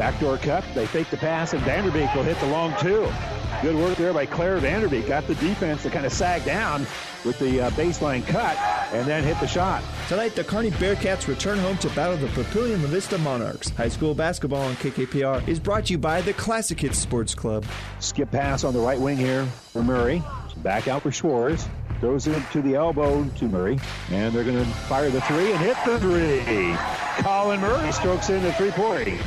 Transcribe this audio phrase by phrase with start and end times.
[0.00, 0.64] Backdoor cut.
[0.74, 3.06] They fake the pass, and Vanderbeek will hit the long two.
[3.60, 5.06] Good work there by Claire Vanderbeek.
[5.06, 6.86] Got the defense to kind of sag down
[7.22, 8.56] with the uh, baseline cut
[8.94, 9.84] and then hit the shot.
[10.08, 13.68] Tonight, the Kearney Bearcats return home to battle the Papillion La Vista Monarchs.
[13.68, 17.66] High school basketball on KKPR is brought to you by the Classic Hits Sports Club.
[17.98, 20.22] Skip pass on the right wing here for Murray.
[20.62, 21.68] Back out for Schwartz.
[22.00, 23.78] Throws it to the elbow to Murray.
[24.10, 26.74] And they're going to fire the three and hit the three.
[27.22, 29.20] Colin Murray strokes in the three-point.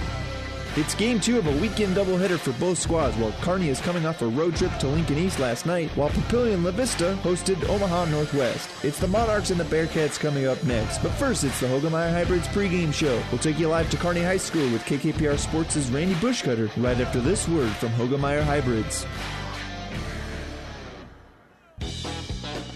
[0.76, 4.24] It's game two of a weekend doubleheader for both squads while Kearney is coming off
[4.24, 8.72] a road trip to Lincoln East last night while Papillion La Vista hosted Omaha Northwest.
[8.84, 12.48] It's the Monarchs and the Bearcats coming up next, but first it's the Hoegemeyer Hybrids
[12.48, 13.22] pregame show.
[13.32, 17.22] We'll take you live to Kearney High School with KKPR Sports' Randy Bushcutter right after
[17.22, 19.06] this word from Hoegemeyer Hybrids.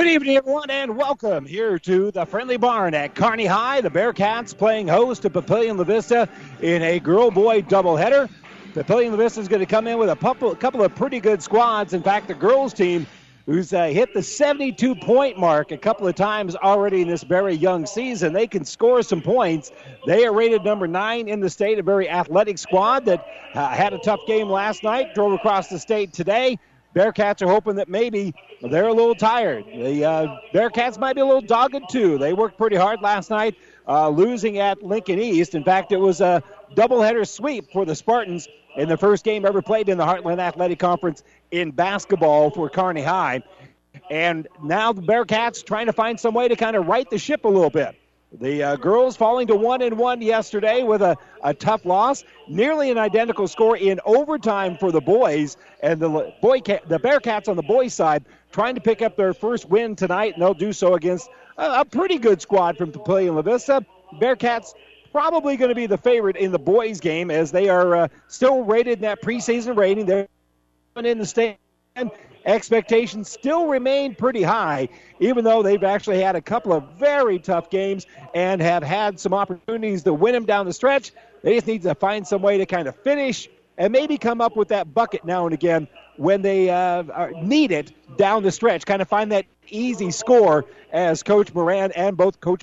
[0.00, 3.82] Good evening, everyone, and welcome here to the Friendly Barn at Kearney High.
[3.82, 6.26] The Bearcats playing host to Papillion La Vista
[6.62, 8.30] in a girl-boy doubleheader.
[8.72, 11.92] Papillion La Vista is going to come in with a couple, of pretty good squads.
[11.92, 13.06] In fact, the girls team,
[13.44, 17.84] who's uh, hit the 72-point mark a couple of times already in this very young
[17.84, 19.70] season, they can score some points.
[20.06, 23.92] They are rated number nine in the state, a very athletic squad that uh, had
[23.92, 26.58] a tough game last night, drove across the state today.
[26.94, 29.64] Bearcats are hoping that maybe they're a little tired.
[29.66, 32.18] The uh, Bearcats might be a little dogged too.
[32.18, 35.54] They worked pretty hard last night, uh, losing at Lincoln East.
[35.54, 36.42] In fact, it was a
[36.74, 40.78] doubleheader sweep for the Spartans in the first game ever played in the Heartland Athletic
[40.78, 43.42] Conference in basketball for Kearney High.
[44.10, 47.44] And now the Bearcats trying to find some way to kind of right the ship
[47.44, 47.96] a little bit.
[48.38, 52.22] The uh, girls falling to one and one yesterday with a, a tough loss.
[52.48, 57.56] Nearly an identical score in overtime for the boys, and the boy the Bearcats on
[57.56, 60.94] the boys' side trying to pick up their first win tonight, and they'll do so
[60.94, 63.84] against a, a pretty good squad from Papillion La Vista.
[64.20, 64.74] Bearcats
[65.10, 68.62] probably going to be the favorite in the boys' game as they are uh, still
[68.62, 70.06] rated in that preseason rating.
[70.06, 70.28] They're
[70.96, 71.56] in the stand
[72.44, 77.70] expectations still remain pretty high, even though they've actually had a couple of very tough
[77.70, 81.12] games and have had some opportunities to win them down the stretch.
[81.42, 83.48] They just need to find some way to kind of finish
[83.78, 87.92] and maybe come up with that bucket now and again when they uh, need it
[88.18, 88.84] down the stretch.
[88.84, 92.62] Kind of find that easy score, as Coach Moran and both Coach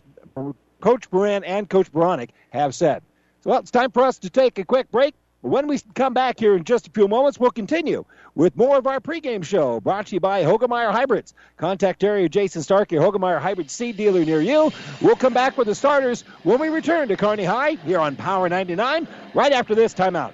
[0.79, 3.01] Coach Moran and Coach Beranek have said.
[3.41, 5.15] So, well, it's time for us to take a quick break.
[5.41, 8.87] When we come back here in just a few moments, we'll continue with more of
[8.87, 11.35] our pregame show brought to you by Hoegemeyer Hybrids.
[11.57, 14.71] Contact area Jason Stark, your Hoegemeyer Hybrid seed dealer near you.
[14.99, 18.49] We'll come back with the starters when we return to Kearney High here on Power
[18.49, 20.33] 99 right after this timeout.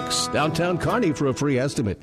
[0.01, 2.01] bricks, downtown Kearney for a free estimate.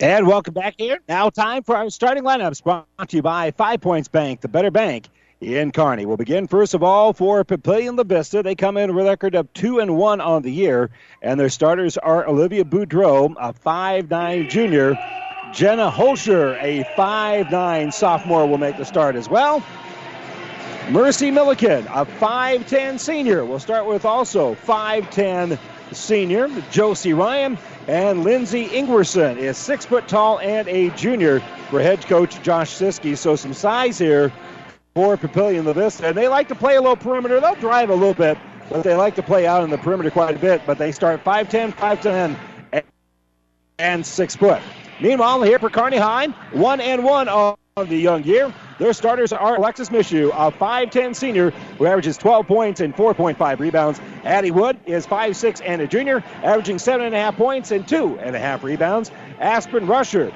[0.00, 1.00] And welcome back here.
[1.08, 4.70] Now, time for our starting lineups brought to you by Five Points Bank, the better
[4.70, 5.08] bank
[5.40, 6.06] in Kearney.
[6.06, 8.42] We'll begin first of all for Papillion La Vista.
[8.42, 10.90] They come in with a record of two and one on the year,
[11.20, 14.96] and their starters are Olivia Boudreau, a five-nine junior.
[15.52, 19.64] Jenna Holscher, a five-nine sophomore, will make the start as well.
[20.90, 23.44] Mercy Milliken, a 5'10 senior.
[23.44, 25.58] We'll start with also 5'10
[25.92, 27.58] senior Josie Ryan.
[27.86, 31.40] And Lindsay Ingwerson is six foot tall and a junior
[31.70, 33.16] for head coach Josh Siskey.
[33.16, 34.32] So some size here
[34.94, 36.08] for Papillion La Vista.
[36.08, 37.40] And they like to play a little perimeter.
[37.40, 38.38] They'll drive a little bit,
[38.68, 40.62] but they like to play out in the perimeter quite a bit.
[40.66, 42.84] But they start 5'10, 5'10,
[43.78, 44.60] and 6 foot.
[45.00, 47.56] Meanwhile, here for Kearney High, 1 and 1 on
[47.86, 48.52] the young year.
[48.78, 54.00] Their starters are Alexis Mishu, a 5'10 senior who averages 12 points and 4.5 rebounds.
[54.24, 59.10] Addie Wood is 5'6 and a junior, averaging 7.5 points and 2.5 rebounds.
[59.38, 60.32] Aspen Rusher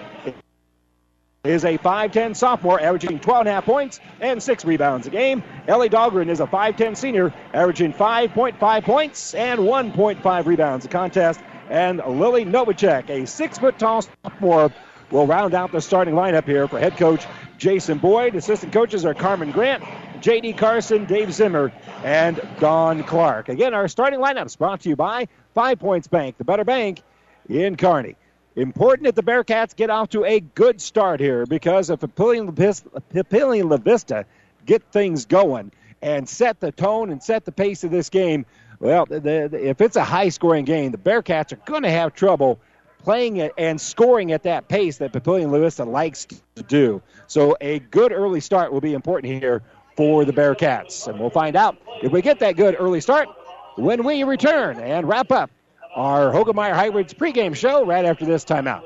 [1.44, 5.42] is a 5'10 sophomore, averaging 12.5 points and 6 rebounds a game.
[5.66, 11.40] Ellie Dahlgren is a 5'10 senior, averaging 5.5 points and 1.5 rebounds a contest.
[11.68, 14.72] And Lily Novacek, a 6 foot tall sophomore,
[15.12, 17.26] will round out the starting lineup here for head coach
[17.58, 18.34] Jason Boyd.
[18.34, 19.84] Assistant coaches are Carmen Grant,
[20.20, 20.54] J.D.
[20.54, 21.70] Carson, Dave Zimmer,
[22.02, 23.48] and Don Clark.
[23.48, 27.02] Again, our starting lineup is brought to you by Five Points Bank, the better bank
[27.48, 28.16] in Kearney.
[28.56, 33.76] Important that the Bearcats get off to a good start here because if Papillion La
[33.76, 34.26] Vista
[34.66, 35.72] get things going
[36.02, 38.44] and set the tone and set the pace of this game,
[38.78, 42.14] well, the, the, if it's a high scoring game, the Bearcats are going to have
[42.14, 42.60] trouble
[43.02, 47.02] playing it and scoring at that pace that Papillion La likes to do.
[47.26, 49.62] So a good early start will be important here
[49.96, 51.06] for the Bearcats.
[51.08, 53.28] And we'll find out if we get that good early start
[53.76, 55.50] when we return and wrap up
[55.94, 58.84] our Hoegemeyer Hybrids pregame show right after this timeout.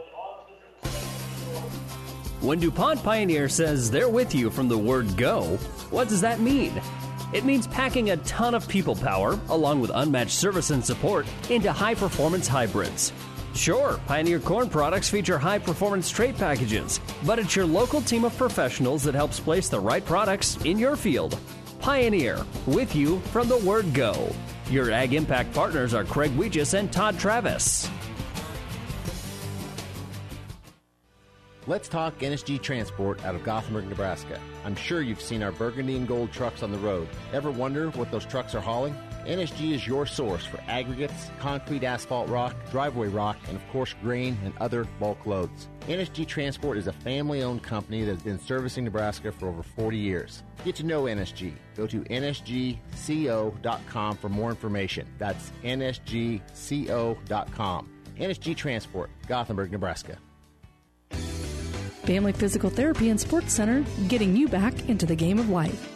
[2.41, 5.57] When DuPont Pioneer says they're with you from the word go,
[5.91, 6.81] what does that mean?
[7.33, 11.73] It means packing a ton of people power, along with unmatched service and support, into
[11.73, 13.13] high performance hybrids.
[13.57, 18.37] Sure, Pioneer Corn products feature high performance trait packages, but it's your local team of
[18.37, 21.39] professionals that helps place the right products in your field.
[21.81, 24.31] Pioneer, with you from the word go.
[24.69, 27.89] Your Ag Impact partners are Craig Weegis and Todd Travis.
[31.67, 34.39] Let's talk NSG Transport out of Gothenburg, Nebraska.
[34.65, 37.09] I'm sure you've seen our burgundy and gold trucks on the road.
[37.33, 38.95] Ever wonder what those trucks are hauling?
[39.27, 44.39] NSG is your source for aggregates, concrete asphalt rock, driveway rock, and of course grain
[44.45, 45.67] and other bulk loads.
[45.89, 49.97] NSG Transport is a family owned company that has been servicing Nebraska for over 40
[49.97, 50.45] years.
[50.65, 51.55] Get to know NSG.
[51.77, 52.77] Go to nsgco.com
[54.17, 55.09] for more information.
[55.19, 56.41] That's nsgco.com.
[58.19, 60.19] NSG Transport, Gothenburg, Nebraska.
[61.11, 65.96] Family Physical Therapy and Sports Center, getting you back into the game of life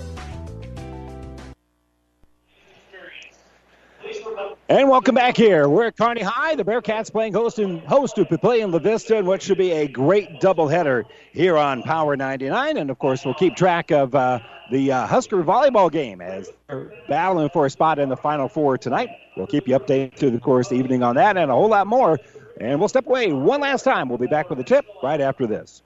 [4.71, 5.67] And welcome back here.
[5.67, 6.55] We're at Kearney High.
[6.55, 9.85] The Bearcats playing host, and host to Papillion La Vista and what should be a
[9.85, 11.03] great doubleheader
[11.33, 12.77] here on Power 99.
[12.77, 14.39] And of course, we'll keep track of uh,
[14.71, 18.77] the uh, Husker volleyball game as they're battling for a spot in the Final Four
[18.77, 19.09] tonight.
[19.35, 21.67] We'll keep you updated through the course of the evening on that and a whole
[21.67, 22.17] lot more.
[22.57, 24.07] And we'll step away one last time.
[24.07, 25.83] We'll be back with a tip right after this.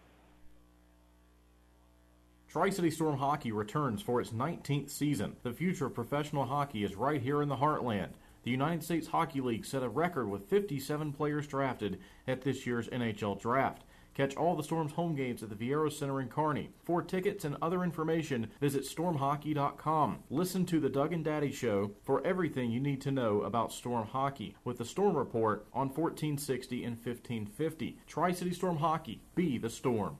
[2.50, 5.38] Tri City Storm Hockey returns for its 19th season.
[5.42, 8.10] The future of professional hockey is right here in the heartland.
[8.46, 12.88] The United States Hockey League set a record with 57 players drafted at this year's
[12.90, 13.84] NHL Draft.
[14.14, 16.70] Catch all the Storm's home games at the Viaero Center in Kearney.
[16.84, 20.20] For tickets and other information, visit stormhockey.com.
[20.30, 24.06] Listen to the Doug and Daddy Show for everything you need to know about Storm
[24.06, 27.98] hockey with the Storm Report on 1460 and 1550.
[28.06, 30.20] Tri City Storm Hockey, be the Storm.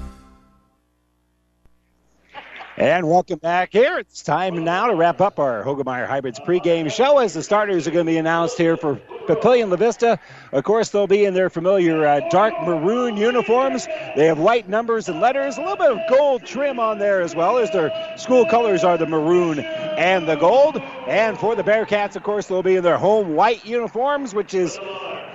[2.77, 3.99] And welcome back here.
[3.99, 7.91] It's time now to wrap up our Hoegemeyer Hybrids pregame show as the starters are
[7.91, 8.95] going to be announced here for
[9.27, 10.17] Papillion La Vista.
[10.53, 13.87] Of course, they'll be in their familiar uh, dark maroon uniforms.
[14.15, 17.35] They have white numbers and letters, a little bit of gold trim on there as
[17.35, 20.77] well, as their school colors are the maroon and the gold.
[21.07, 24.79] And for the Bearcats, of course, they'll be in their home white uniforms, which is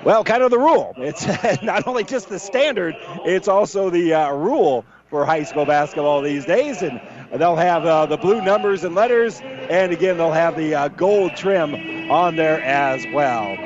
[0.04, 0.94] well, kind of the rule.
[0.96, 1.26] It's
[1.62, 6.44] not only just the standard, it's also the uh, rule for high school basketball these
[6.44, 6.82] days.
[6.82, 7.00] And
[7.32, 11.36] they'll have uh, the blue numbers and letters, and again, they'll have the uh, gold
[11.36, 11.74] trim
[12.10, 13.56] on there as well.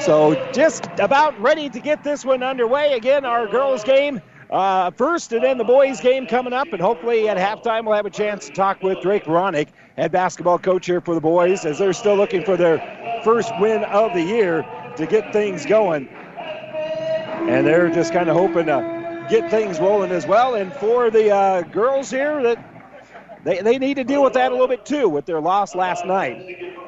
[0.00, 2.92] So just about ready to get this one underway.
[2.92, 4.20] Again, our girls' game
[4.50, 6.72] uh, first, and then the boys' game coming up.
[6.72, 10.58] And hopefully at halftime, we'll have a chance to talk with Drake Ronick, head basketball
[10.58, 12.78] coach here for the boys, as they're still looking for their
[13.24, 14.64] first win of the year
[14.96, 16.08] to get things going.
[16.08, 18.95] And they're just kind of hoping to
[19.28, 20.54] get things rolling as well.
[20.54, 24.54] And for the uh, girls here, that they, they need to deal with that a
[24.54, 26.36] little bit too with their loss last night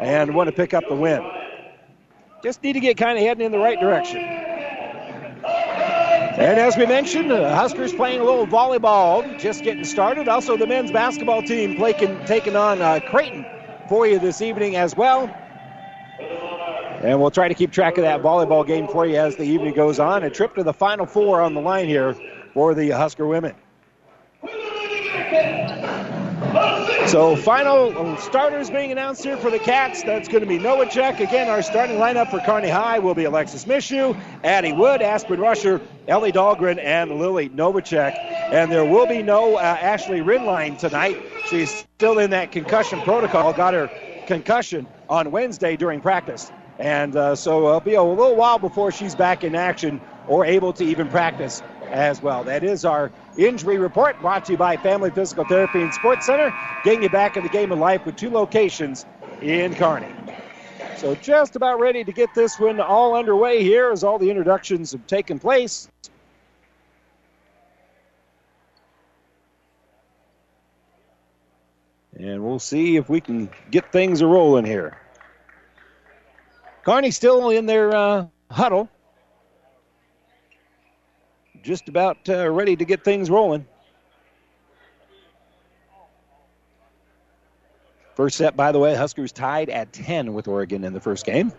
[0.01, 1.25] and want to pick up the win.
[2.43, 4.21] Just need to get kind of heading in the right direction.
[6.39, 10.29] And as we mentioned, the Huskers playing a little volleyball, just getting started.
[10.29, 13.45] Also, the men's basketball team playing, taking on uh, Creighton
[13.89, 15.35] for you this evening as well.
[17.01, 19.75] And we'll try to keep track of that volleyball game for you as the evening
[19.75, 20.25] goes on.
[20.25, 22.17] A trip to the Final Four on the line here
[22.55, 23.55] for the Husker women.
[27.07, 30.03] So final starters being announced here for the Cats.
[30.03, 31.21] That's going to be Novacek.
[31.21, 35.81] Again, our starting lineup for Kearney High will be Alexis Mishu, Addie Wood, Aspen Rusher,
[36.07, 38.15] Ellie Dahlgren, and Lily Novacek.
[38.53, 41.23] And there will be no uh, Ashley Rinline tonight.
[41.47, 43.53] She's still in that concussion protocol.
[43.55, 43.91] Got her
[44.27, 46.53] concussion on Wednesday during practice.
[46.79, 50.73] And uh, so it'll be a little while before she's back in action or able
[50.75, 52.45] to even practice as well.
[52.45, 56.55] That is our injury report brought to you by Family Physical Therapy and Sports Center,
[56.85, 59.07] getting you back in the game of life with two locations
[59.43, 60.15] in Kearney.
[60.95, 64.93] So just about ready to get this one all underway here as all the introductions
[64.93, 65.89] have taken place.
[72.19, 74.97] And we'll see if we can get things a rolling here.
[76.89, 78.89] Kearney still in their uh, huddle
[81.63, 83.67] just about uh, ready to get things rolling.
[88.15, 91.53] First set, by the way, Huskers tied at 10 with Oregon in the first game.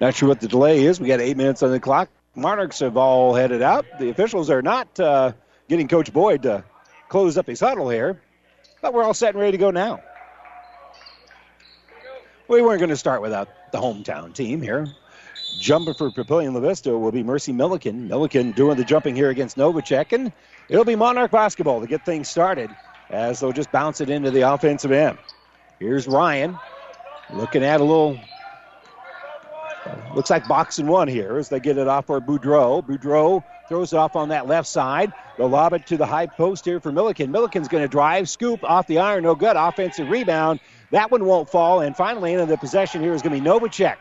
[0.00, 0.98] Not sure what the delay is.
[0.98, 2.08] We got eight minutes on the clock.
[2.34, 3.84] Monarchs have all headed out.
[3.98, 5.32] The officials are not uh,
[5.68, 6.64] getting Coach Boyd to
[7.08, 8.20] close up his huddle here,
[8.82, 10.00] but we're all set and ready to go now
[12.48, 14.88] we weren't going to start without the hometown team here.
[15.58, 18.08] Jumping for Papillion La Vista will be Mercy Milliken.
[18.08, 20.32] Milliken doing the jumping here against Novacek, and
[20.68, 22.70] it'll be Monarch basketball to get things started
[23.10, 25.18] as they'll just bounce it into the offensive end.
[25.78, 26.58] Here's Ryan
[27.34, 28.18] looking at a little,
[30.14, 32.84] looks like box and one here as they get it off for Boudreau.
[32.84, 35.12] Boudreau throws it off on that left side.
[35.36, 37.30] They'll lob it to the high post here for Milliken.
[37.30, 39.56] Milliken's going to drive, scoop off the iron, no good.
[39.56, 41.80] Offensive rebound that one won't fall.
[41.80, 43.96] And finally, into the possession here is going to be Novacek.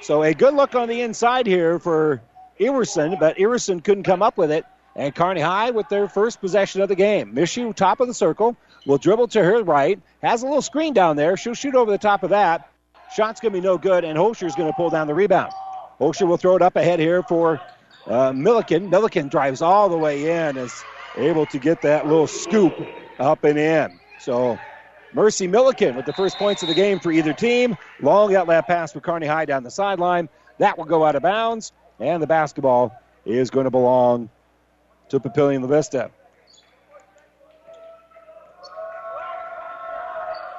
[0.00, 2.22] So a good look on the inside here for
[2.60, 4.64] Iverson, but Iverson couldn't come up with it.
[4.96, 7.34] And Kearney High with their first possession of the game.
[7.34, 9.98] Mishu, top of the circle, will dribble to her right.
[10.22, 11.36] Has a little screen down there.
[11.36, 12.70] She'll shoot over the top of that.
[13.14, 15.54] Shot's going to be no good, and Holscher's going to pull down the rebound.
[16.00, 17.60] Holscher will throw it up ahead here for
[18.08, 18.90] uh, Milliken.
[18.90, 22.88] Milliken drives all the way in, is able to get that little scoop
[23.20, 24.00] up and in.
[24.16, 24.60] So
[25.12, 27.76] Mercy Milliken with the first points of the game for either team.
[28.00, 30.28] Long outlet pass for Kearney High down the sideline.
[30.58, 34.28] That will go out of bounds, and the basketball is going to belong
[35.10, 36.10] to Papillion La Vista.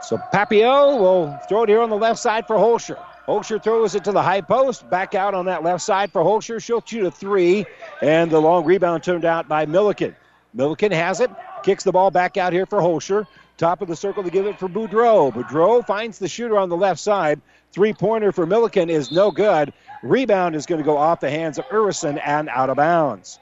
[0.06, 3.04] So Papio will throw it here on the left side for Holscher.
[3.28, 4.88] Holscher throws it to the high post.
[4.88, 6.62] Back out on that left side for Holscher.
[6.62, 7.66] She'll shoot a three,
[8.04, 10.16] and the long rebound turned out by Milliken.
[10.54, 11.32] Milliken has it,
[11.64, 13.26] kicks the ball back out here for Holscher.
[13.58, 15.34] Top of the circle to give it for Boudreau.
[15.34, 17.42] Boudreau finds the shooter on the left side.
[17.72, 19.74] Three pointer for Milliken is no good.
[20.04, 23.40] Rebound is going to go off the hands of Urison and out of bounds.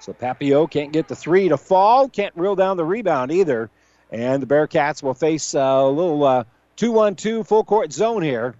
[0.00, 3.68] So Papio can't get the three to fall, can't reel down the rebound either.
[4.14, 6.44] And the Bearcats will face a little uh,
[6.76, 8.54] 2 1 2 full court zone here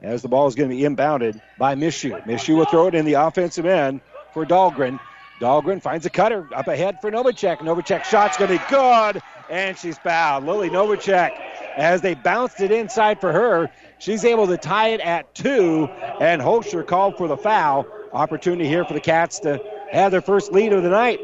[0.00, 2.20] as the ball is going to be inbounded by Mishu.
[2.26, 4.00] Mishu will throw it in the offensive end
[4.32, 4.98] for Dahlgren.
[5.40, 7.58] Dahlgren finds a cutter up ahead for Novacek.
[7.58, 10.44] Novacek shot's going to be good, and she's fouled.
[10.44, 11.30] Lily Novacek,
[11.76, 15.86] as they bounced it inside for her, she's able to tie it at two,
[16.20, 17.86] and Holscher called for the foul.
[18.12, 19.62] Opportunity here for the Cats to
[19.92, 21.20] have their first lead of the night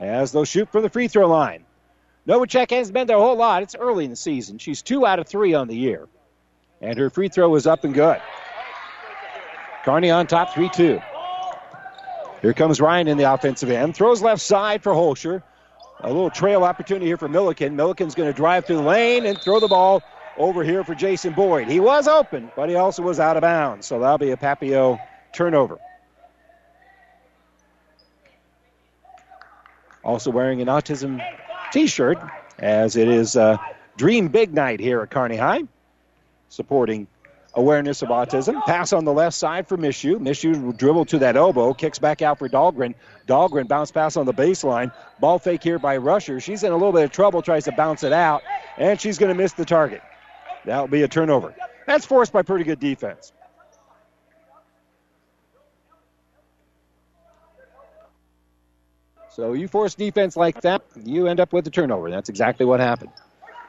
[0.00, 1.65] as they'll shoot from the free throw line.
[2.26, 3.62] Novacek hasn't been there a whole lot.
[3.62, 4.58] It's early in the season.
[4.58, 6.08] She's two out of three on the year.
[6.80, 8.20] And her free throw is up and good.
[9.84, 11.00] Kearney on top 3 2.
[12.42, 13.94] Here comes Ryan in the offensive end.
[13.94, 15.42] Throws left side for Holscher.
[16.00, 17.76] A little trail opportunity here for Milliken.
[17.76, 20.02] Milliken's going to drive through the lane and throw the ball
[20.36, 21.68] over here for Jason Boyd.
[21.68, 23.86] He was open, but he also was out of bounds.
[23.86, 24.98] So that'll be a Papio
[25.32, 25.78] turnover.
[30.04, 31.20] Also wearing an autism
[31.72, 32.18] t shirt,
[32.58, 33.56] as it is uh,
[33.96, 35.62] Dream Big Night here at Kearney High,
[36.48, 37.06] supporting
[37.54, 38.62] awareness of autism.
[38.66, 40.18] Pass on the left side for Mishu.
[40.18, 42.94] Mishu dribble to that elbow, kicks back out for Dahlgren.
[43.26, 44.92] Dahlgren bounce pass on the baseline.
[45.20, 46.38] Ball fake here by Rusher.
[46.38, 48.42] She's in a little bit of trouble, tries to bounce it out,
[48.76, 50.02] and she's going to miss the target.
[50.64, 51.54] That'll be a turnover.
[51.86, 53.32] That's forced by pretty good defense.
[59.36, 62.10] So you force defense like that, you end up with a turnover.
[62.10, 63.10] That's exactly what happened.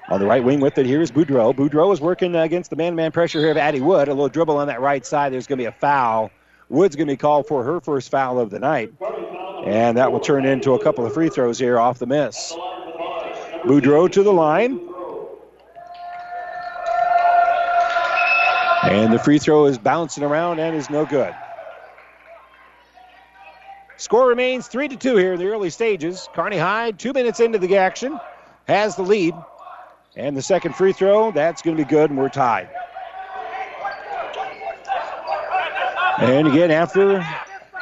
[0.07, 1.53] On the right wing with it here is Boudreau.
[1.53, 4.07] Boudreau is working against the man-man pressure here of Addie Wood.
[4.07, 5.33] A little dribble on that right side.
[5.33, 6.31] There's going to be a foul.
[6.69, 8.93] Wood's going to be called for her first foul of the night.
[9.65, 12.53] And that will turn into a couple of free throws here off the miss.
[13.65, 14.79] Boudreau to the line.
[18.83, 21.35] And the free throw is bouncing around and is no good.
[23.97, 26.29] Score remains 3 to 2 here in the early stages.
[26.33, 28.19] Kearney High, two minutes into the action,
[28.67, 29.33] has the lead.
[30.15, 32.69] And the second free throw, that's going to be good, and we're tied.
[36.19, 37.25] And again, after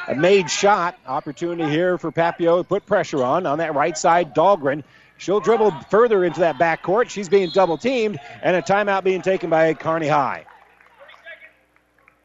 [0.07, 3.45] a made shot, opportunity here for Papio to put pressure on.
[3.45, 4.83] On that right side, Dahlgren.
[5.17, 7.09] She'll dribble further into that backcourt.
[7.09, 10.45] She's being double teamed, and a timeout being taken by Kearney High.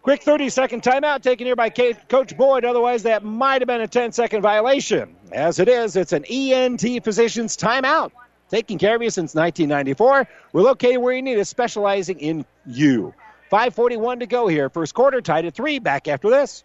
[0.02, 2.64] Quick 30 second timeout taken here by Coach Boyd.
[2.64, 5.14] Otherwise, that might have been a 10 second violation.
[5.30, 8.10] As it is, it's an ENT Physicians timeout.
[8.48, 10.26] Taking care of you since 1994.
[10.52, 13.14] We're located where you need us, specializing in you.
[13.50, 14.70] 541 to go here.
[14.70, 15.78] First quarter tied at three.
[15.78, 16.64] Back after this.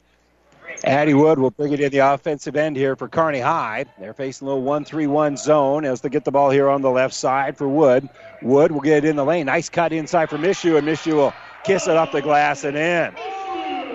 [0.83, 3.85] Addie Wood will bring it in the offensive end here for Kearney High.
[3.99, 6.81] They're facing a little 1 3 1 zone as they get the ball here on
[6.81, 8.09] the left side for Wood.
[8.41, 9.45] Wood will get it in the lane.
[9.45, 13.13] Nice cut inside for Mishu, and Mishu will kiss it off the glass and in.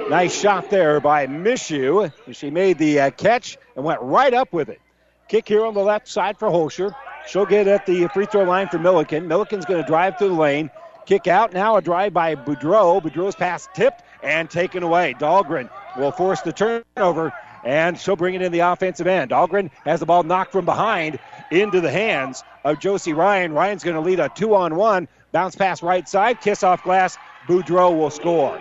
[0.09, 2.13] Nice shot there by Mishu.
[2.33, 4.81] She made the uh, catch and went right up with it.
[5.29, 6.95] Kick here on the left side for Holscher.
[7.27, 9.27] She'll get at the free throw line for Milliken.
[9.27, 10.71] Milliken's going to drive through the lane.
[11.07, 11.53] Kick out.
[11.53, 13.03] Now a drive by Boudreau.
[13.03, 15.17] Boudreau's pass tipped and taken away.
[15.19, 17.33] Dahlgren will force the turnover,
[17.65, 19.31] and she'll bring it in the offensive end.
[19.31, 21.19] Dahlgren has the ball knocked from behind
[21.51, 23.53] into the hands of Josie Ryan.
[23.53, 25.09] Ryan's going to lead a two on one.
[25.33, 26.41] Bounce pass right side.
[26.41, 27.17] Kiss off glass.
[27.47, 28.61] Boudreau will score.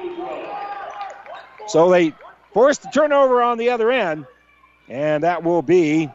[1.67, 2.13] So they
[2.53, 4.25] force the turnover on the other end,
[4.87, 6.09] and that will be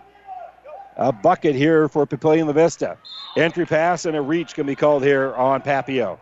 [0.97, 2.99] a bucket here for Papillion La Vista.
[3.37, 6.19] Entry pass and a reach can be called here on Papio.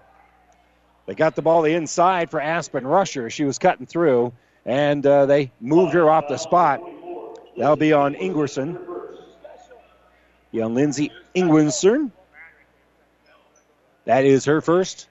[1.06, 3.30] They got the ball inside for Aspen Rusher.
[3.30, 4.32] She was cutting through,
[4.68, 6.82] and uh, they moved her off the spot.
[7.56, 8.78] That'll be on Ingwerson.
[10.54, 12.10] On Lindsay Ingwerson.
[14.04, 15.08] That is her first.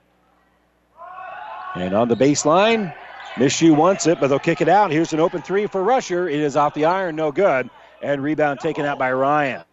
[1.76, 2.94] And on the baseline,
[3.36, 4.92] Mishu wants it, but they'll kick it out.
[4.92, 6.30] Here's an open three for Rusher.
[6.30, 7.70] It is off the iron, no good.
[8.02, 9.64] And rebound taken out by Ryan.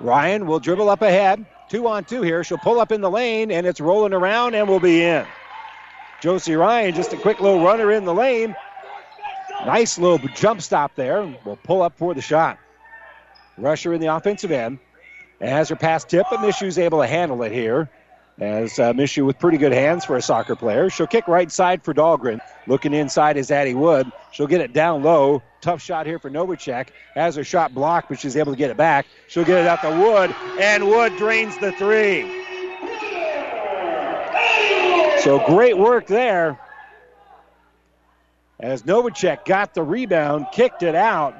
[0.00, 1.44] Ryan will dribble up ahead.
[1.70, 2.44] Two on two here.
[2.44, 5.26] She'll pull up in the lane, and it's rolling around and will be in.
[6.20, 8.54] Josie Ryan, just a quick little runner in the lane.
[9.66, 11.22] Nice little jump stop there.
[11.44, 12.56] Will pull up for the shot.
[13.58, 14.78] Rusher in the offensive end.
[15.40, 17.90] Has her pass tip, but Mishu's able to handle it here.
[18.38, 20.88] As uh, Mishu with pretty good hands for a soccer player.
[20.88, 22.38] She'll kick right side for Dahlgren.
[22.68, 24.10] Looking inside is Addie Wood.
[24.30, 25.42] She'll get it down low.
[25.62, 26.88] Tough shot here for Novacek.
[27.16, 29.06] Has her shot blocked, but she's able to get it back.
[29.26, 32.44] She'll get it out to Wood, and Wood drains the three.
[35.22, 36.60] So great work there.
[38.58, 41.34] As Novacek got the rebound, kicked it out,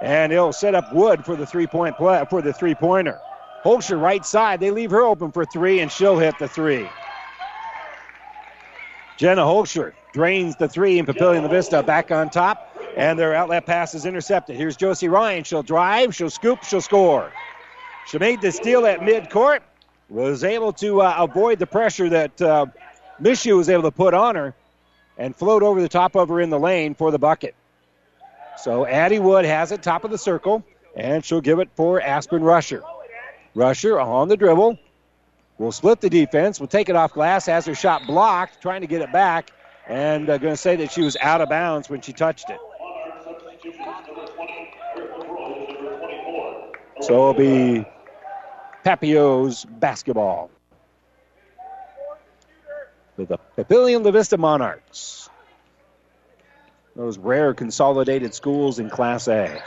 [0.00, 3.20] and it'll set up Wood for the three-point play for the three-pointer.
[3.62, 4.60] Holscher right side.
[4.60, 6.88] They leave her open for three, and she'll hit the three.
[9.16, 13.66] Jenna Holscher drains the three, and Papillion La Vista back on top, and their outlet
[13.66, 14.56] pass is intercepted.
[14.56, 15.44] Here's Josie Ryan.
[15.44, 17.30] She'll drive, she'll scoop, she'll score.
[18.06, 19.60] She made the steal at midcourt,
[20.08, 22.66] was able to uh, avoid the pressure that uh,
[23.20, 24.54] Mishu was able to put on her,
[25.18, 27.54] and float over the top of her in the lane for the bucket.
[28.56, 30.64] So Addie Wood has it top of the circle,
[30.96, 32.82] and she'll give it for Aspen Rusher.
[33.54, 34.78] Rusher on the dribble.
[35.58, 36.58] Will split the defense.
[36.58, 37.46] Will take it off glass.
[37.46, 38.60] Has her shot blocked.
[38.60, 39.52] Trying to get it back.
[39.86, 42.58] And uh, going to say that she was out of bounds when she touched it.
[47.00, 47.84] So it'll be
[48.84, 50.50] Papio's basketball.
[53.16, 55.28] With the Papillion La Vista Monarchs.
[56.96, 59.60] Those rare consolidated schools in Class A.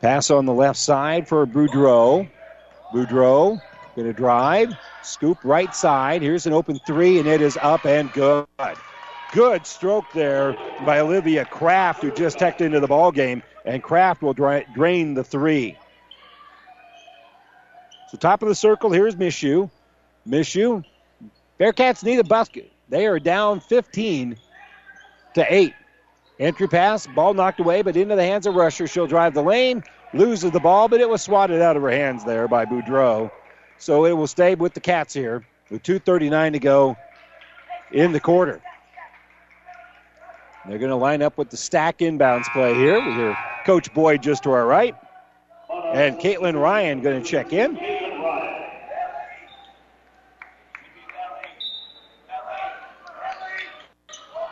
[0.00, 2.28] Pass on the left side for Boudreau.
[2.92, 3.60] Boudreau
[3.94, 6.22] going to drive, scoop right side.
[6.22, 8.46] Here's an open three, and it is up and good.
[9.32, 14.22] Good stroke there by Olivia Kraft, who just teched into the ball game, and Kraft
[14.22, 15.76] will dra- drain the three.
[18.08, 19.70] So top of the circle, here's Mishu.
[20.28, 20.84] Mishu.
[21.58, 22.70] Bearcats need a basket.
[22.88, 24.36] They are down 15
[25.34, 25.74] to 8.
[26.38, 28.86] Entry pass, ball knocked away, but into the hands of Rusher.
[28.86, 32.24] She'll drive the lane, loses the ball, but it was swatted out of her hands
[32.24, 33.30] there by Boudreau.
[33.78, 36.96] So it will stay with the Cats here with 2.39 to go
[37.92, 38.60] in the quarter.
[40.68, 43.00] They're going to line up with the stack inbounds play here.
[43.04, 44.94] We hear Coach Boyd just to our right.
[45.92, 47.76] And Caitlin Ryan going to check in.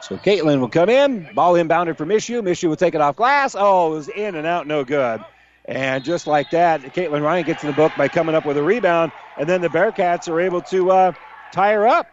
[0.02, 1.28] So Caitlin will come in.
[1.34, 2.42] Ball inbounded for Mishu.
[2.42, 3.54] Mishu will take it off glass.
[3.56, 5.22] Oh, it was in and out, no good.
[5.66, 8.62] And just like that, Caitlin Ryan gets in the book by coming up with a
[8.62, 9.12] rebound.
[9.38, 11.12] And then the Bearcats are able to uh,
[11.52, 12.06] tie her up.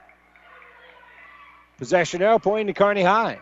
[1.77, 3.39] Possession arrow pointing to Kearney High.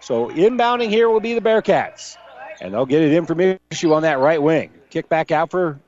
[0.00, 2.16] So inbounding here will be the Bearcats.
[2.60, 4.70] And they'll get it in from issue on that right wing.
[4.90, 5.80] Kick back out for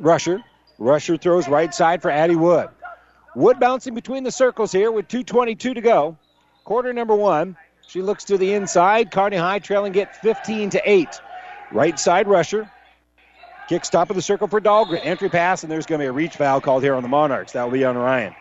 [0.00, 0.42] Rusher.
[0.78, 2.68] Rusher throws right side for Addie Wood.
[3.36, 6.16] Wood bouncing between the circles here with 2.22 to go.
[6.64, 7.56] Quarter number one.
[7.86, 9.10] She looks to the inside.
[9.10, 11.20] Kearney High trailing it 15 to 8.
[11.72, 12.70] Right side Rusher.
[13.68, 15.00] Kicks top of the circle for Dahlgren.
[15.04, 17.52] Entry pass, and there's going to be a reach foul called here on the Monarchs.
[17.52, 18.34] That will be on Ryan.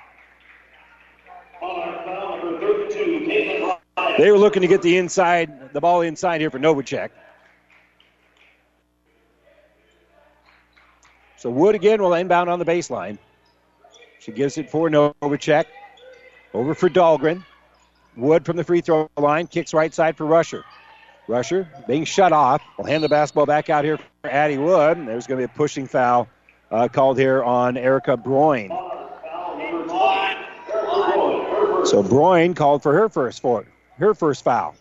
[4.17, 7.09] They were looking to get the inside, the ball inside here for Novacek.
[11.39, 13.17] So Wood again will inbound on the baseline.
[14.19, 15.65] She gives it for Novacek.
[16.53, 17.45] Over for Dahlgren.
[18.17, 20.65] Wood from the free throw line kicks right side for Rusher.
[21.29, 22.61] Rusher being shut off.
[22.77, 24.97] Will hand the basketball back out here for Addie Wood.
[24.97, 26.27] And there's going to be a pushing foul
[26.71, 28.69] uh, called here on Erica Broyne.
[31.87, 33.65] So Broyne called for her first for
[33.97, 34.75] her first foul.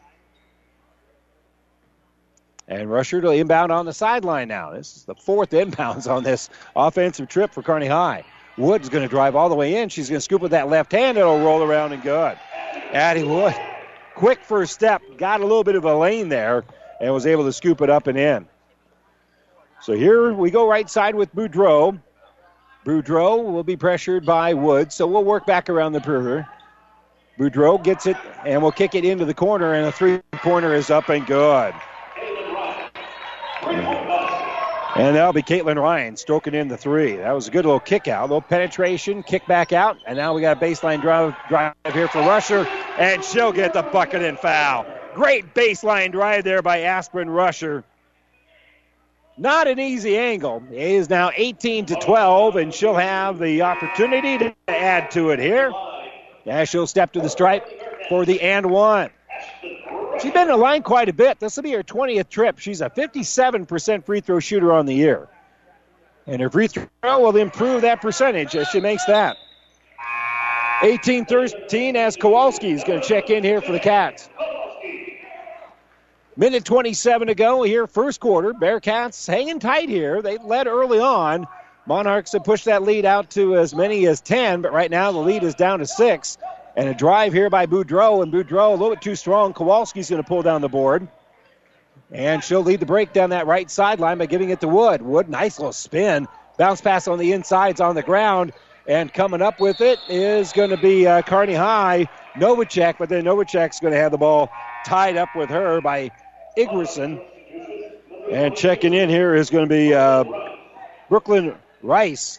[2.69, 4.73] And Rusher to inbound on the sideline now.
[4.73, 8.25] This is the fourth inbounds on this offensive trip for Kearney High.
[8.59, 9.89] Wood's going to drive all the way in.
[9.89, 11.17] She's going to scoop with that left hand.
[11.17, 12.37] It'll roll around and good.
[12.93, 13.55] Addie Wood,
[14.15, 16.65] quick first step, got a little bit of a lane there,
[17.01, 18.47] and was able to scoop it up and in.
[19.81, 22.01] So here we go right side with Boudreau.
[22.85, 26.49] Boudreau will be pressured by Wood, so we'll work back around the perimeter.
[27.39, 30.91] Boudreau gets it and will kick it into the corner, and a three pointer is
[30.91, 31.75] up and good.
[34.99, 37.17] And that'll be Caitlin Ryan stroking in the three.
[37.19, 40.41] That was a good little kick out, little penetration, kick back out, and now we
[40.41, 42.67] got a baseline drive drive here for Rusher,
[42.99, 44.87] and she'll get the bucket and foul.
[45.15, 47.85] Great baseline drive there by Aspen Rusher.
[49.37, 50.65] Not an easy angle.
[50.69, 55.39] It is now 18 to 12, and she'll have the opportunity to add to it
[55.39, 55.73] here.
[56.65, 57.65] She'll step to the stripe
[58.09, 59.11] for the and one.
[60.21, 61.39] She's been in the line quite a bit.
[61.39, 62.59] This will be her 20th trip.
[62.59, 65.29] She's a 57% free throw shooter on the year.
[66.27, 69.37] And her free throw will improve that percentage as she makes that.
[70.83, 74.29] 18 13 as Kowalski is going to check in here for the Cats.
[76.37, 78.53] Minute 27 to go here, first quarter.
[78.53, 80.23] Bearcats hanging tight here.
[80.23, 81.49] They led early on.
[81.87, 85.19] Monarchs have pushed that lead out to as many as 10, but right now the
[85.19, 86.39] lead is down to six.
[86.79, 89.53] And a drive here by Boudreau, and Boudreau a little bit too strong.
[89.53, 91.09] Kowalski's going to pull down the board.
[92.13, 95.03] And she'll lead the break down that right sideline by giving it to Wood.
[95.03, 96.29] Wood, nice little spin.
[96.57, 98.53] Bounce pass on the insides on the ground.
[98.87, 103.25] And coming up with it is going to be uh, Kearney High, Novacek, but then
[103.25, 104.49] Novacek's going to have the ball
[104.87, 106.13] tied up with her by
[106.57, 107.21] Igwerson.
[108.31, 110.23] And checking in here is going to be uh,
[111.09, 112.39] Brooklyn Rice.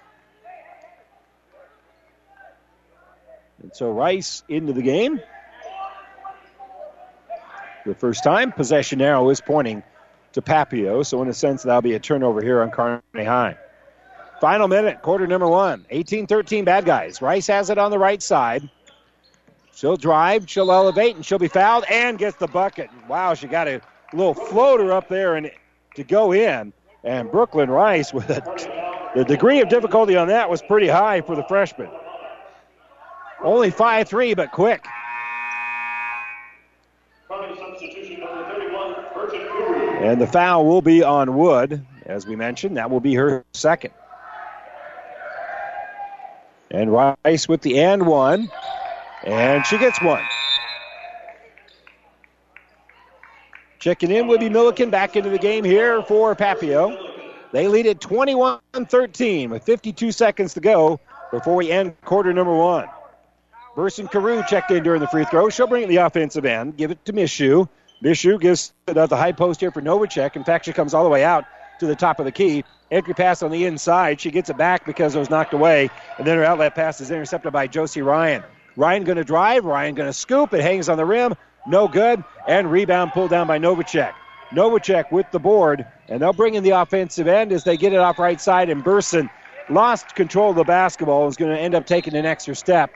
[3.61, 5.19] And so Rice into the game.
[7.85, 9.83] The first time, possession arrow is pointing
[10.33, 11.05] to Papio.
[11.05, 13.57] So, in a sense, that'll be a turnover here on Kearney High.
[14.41, 15.85] Final minute, quarter number one.
[15.89, 17.21] 18 13 bad guys.
[17.21, 18.69] Rice has it on the right side.
[19.75, 22.89] She'll drive, she'll elevate, and she'll be fouled and gets the bucket.
[23.07, 23.81] Wow, she got a
[24.13, 25.51] little floater up there and
[25.95, 26.73] to go in.
[27.03, 31.35] And Brooklyn Rice, with a, the degree of difficulty on that, was pretty high for
[31.35, 31.89] the freshman.
[33.43, 34.85] Only 5 3, but quick.
[40.01, 42.77] And the foul will be on Wood, as we mentioned.
[42.77, 43.93] That will be her second.
[46.71, 48.49] And Rice with the and one.
[49.25, 50.23] And she gets one.
[53.79, 56.97] Checking in will be Milliken back into the game here for Papio.
[57.51, 60.99] They lead at 21 13 with 52 seconds to go
[61.31, 62.87] before we end quarter number one.
[63.79, 65.47] Burson Carew checked in during the free throw.
[65.47, 67.69] She'll bring it the offensive end, give it to Mishu.
[68.03, 70.35] Mishu gives it at the high post here for Novacek.
[70.35, 71.45] In fact, she comes all the way out
[71.79, 72.65] to the top of the key.
[72.91, 74.19] Entry pass on the inside.
[74.19, 75.89] She gets it back because it was knocked away.
[76.17, 78.43] And then her outlet pass is intercepted by Josie Ryan.
[78.75, 79.63] Ryan going to drive.
[79.63, 80.53] Ryan going to scoop.
[80.53, 81.35] It hangs on the rim.
[81.65, 82.21] No good.
[82.49, 84.11] And rebound pulled down by Novacek.
[84.51, 85.87] Novacek with the board.
[86.09, 88.69] And they'll bring in the offensive end as they get it off right side.
[88.69, 89.29] And Burson
[89.69, 92.91] lost control of the basketball and is going to end up taking an extra step.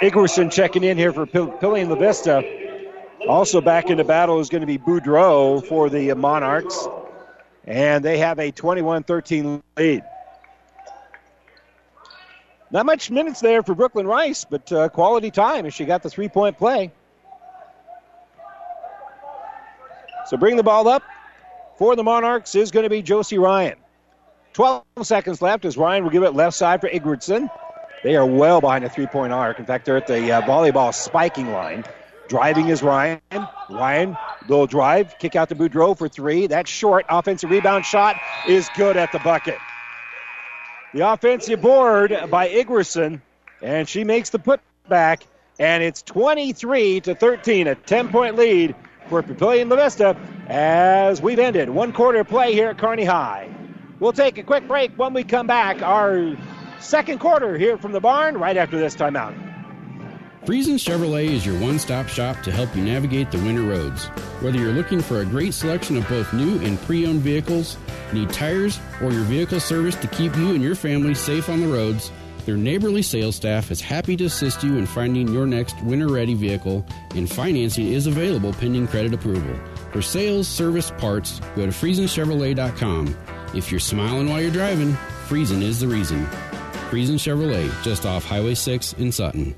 [0.00, 2.42] Igwerson checking in here for Papillion La Vista.
[3.28, 6.88] Also back in the battle is going to be Boudreau for the Monarchs.
[7.66, 10.02] And they have a 21 13 lead.
[12.70, 16.08] Not much minutes there for Brooklyn Rice, but uh, quality time as she got the
[16.08, 16.92] three point play.
[20.26, 21.02] So bring the ball up
[21.76, 23.76] for the Monarchs is going to be Josie Ryan.
[24.54, 27.50] 12 seconds left as Ryan will give it left side for Igwardson.
[28.02, 29.58] They are well behind the three point arc.
[29.58, 31.84] In fact, they're at the uh, volleyball spiking line.
[32.28, 33.20] Driving is Ryan.
[33.68, 34.16] Ryan,
[34.48, 36.46] little drive, kick out to Boudreau for three.
[36.46, 37.04] That's short.
[37.08, 38.16] Offensive rebound shot
[38.48, 39.58] is good at the bucket.
[40.94, 43.20] The offensive board by Igwerson,
[43.60, 45.22] and she makes the putback,
[45.58, 48.74] and it's 23 to 13, a 10 point lead
[49.08, 50.16] for Papillion La Vista
[50.48, 53.48] as we've ended one quarter play here at Kearney High.
[53.98, 55.82] We'll take a quick break when we come back.
[55.82, 56.36] Our
[56.80, 59.34] second quarter here from the barn right after this timeout.
[60.44, 64.06] Friesen Chevrolet is your one stop shop to help you navigate the winter roads.
[64.40, 67.76] Whether you're looking for a great selection of both new and pre owned vehicles,
[68.12, 71.68] need tires, or your vehicle service to keep you and your family safe on the
[71.68, 72.10] roads,
[72.46, 76.34] their neighborly sales staff is happy to assist you in finding your next winter ready
[76.34, 79.54] vehicle, and financing is available pending credit approval.
[79.92, 83.16] For sales, service, parts, go to FriesenChevrolet.com.
[83.54, 84.94] If you're smiling while you're driving,
[85.28, 86.26] Friesen is the reason.
[86.90, 89.54] Friesen Chevrolet, just off Highway 6 in Sutton.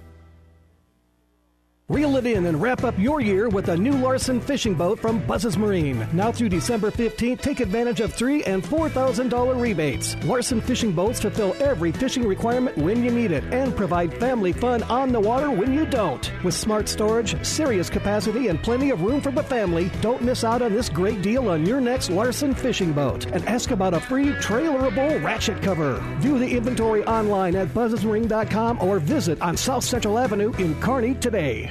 [1.93, 5.19] Reel it in and wrap up your year with a new Larson fishing boat from
[5.27, 6.09] Buzzes Marine.
[6.15, 10.17] Now through December 15th, take advantage of three and four thousand dollar rebates.
[10.25, 14.83] Larson fishing boats fulfill every fishing requirement when you need it and provide family fun
[14.85, 16.33] on the water when you don't.
[16.43, 20.63] With smart storage, serious capacity, and plenty of room for the family, don't miss out
[20.63, 23.27] on this great deal on your next Larson fishing boat.
[23.27, 26.03] And ask about a free trailerable ratchet cover.
[26.21, 31.71] View the inventory online at buzzesmarine.com or visit on South Central Avenue in Kearney today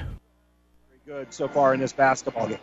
[1.12, 2.58] good so far in this basketball game.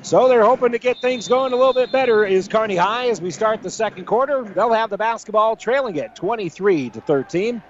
[0.00, 2.24] So they're hoping to get things going a little bit better.
[2.24, 4.42] Is Kearney High as we start the second quarter?
[4.42, 7.62] They'll have the basketball trailing it 23 to 13.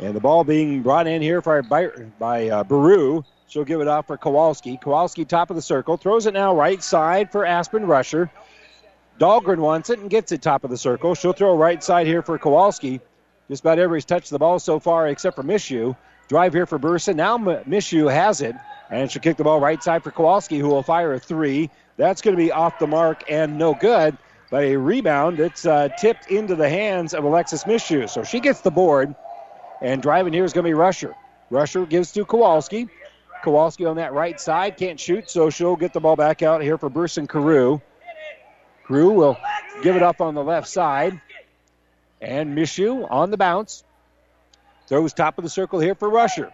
[0.00, 3.24] And the ball being brought in here for, by, by uh, Baru.
[3.46, 4.78] She'll give it off for Kowalski.
[4.78, 8.30] Kowalski, top of the circle, throws it now right side for Aspen Rusher.
[9.20, 11.14] Dahlgren wants it and gets it top of the circle.
[11.14, 13.02] She'll throw right side here for Kowalski.
[13.48, 15.94] Just about everybody's touched the ball so far except for Mishu.
[16.32, 17.18] Drive here for Burson.
[17.18, 18.56] Now Mishu has it,
[18.88, 21.68] and she'll kick the ball right side for Kowalski, who will fire a three.
[21.98, 24.16] That's going to be off the mark and no good.
[24.50, 28.08] But a rebound that's uh, tipped into the hands of Alexis Mishu.
[28.08, 29.14] So she gets the board,
[29.82, 31.14] and driving here is going to be Rusher.
[31.50, 32.88] Rusher gives to Kowalski.
[33.44, 36.78] Kowalski on that right side can't shoot, so she'll get the ball back out here
[36.78, 37.78] for Burson Carew.
[38.88, 39.36] Carew will
[39.82, 41.20] give it up on the left side.
[42.22, 43.84] And Mishu on the bounce.
[44.88, 46.52] Throws top of the circle here for Rusher.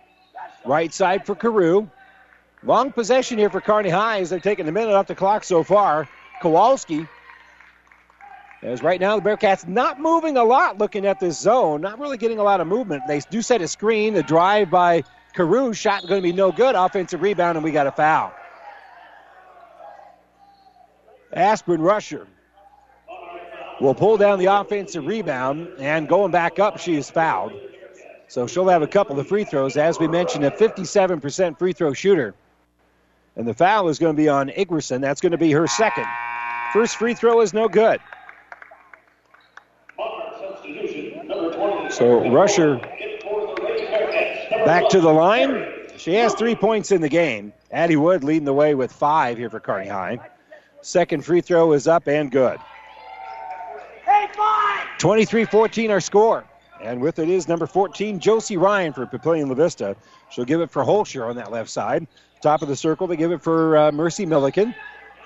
[0.65, 1.89] Right side for Carew.
[2.63, 5.63] Long possession here for Kearney High as they're taking a minute off the clock so
[5.63, 6.09] far.
[6.43, 7.07] Kowalski,
[8.63, 12.17] as right now the Bearcats not moving a lot looking at this zone, not really
[12.17, 13.05] getting a lot of movement.
[13.07, 16.75] They do set a screen, the drive by Carew, shot going to be no good.
[16.75, 18.33] Offensive rebound, and we got a foul.
[21.33, 22.27] Aspen Rusher
[23.81, 27.53] will pull down the offensive rebound, and going back up, she is fouled.
[28.29, 29.77] So she'll have a couple of free throws.
[29.77, 32.35] As we mentioned, a 57% free throw shooter.
[33.37, 35.01] And the foul is going to be on Ingwerson.
[35.01, 36.07] That's going to be her second.
[36.73, 38.01] First free throw is no good.
[41.91, 42.77] So Rusher
[44.67, 45.65] back to the line.
[45.97, 47.53] She has three points in the game.
[47.73, 50.19] Addie Wood leading the way with five here for Kearney High.
[50.83, 52.59] Second free throw is up and good.
[54.99, 56.45] 23 14 our score.
[56.81, 59.97] And with it is number 14, Josie Ryan for Papillion La Vista.
[60.31, 62.07] She'll give it for Holscher on that left side.
[62.41, 64.75] Top of the circle, they give it for uh, Mercy Milliken.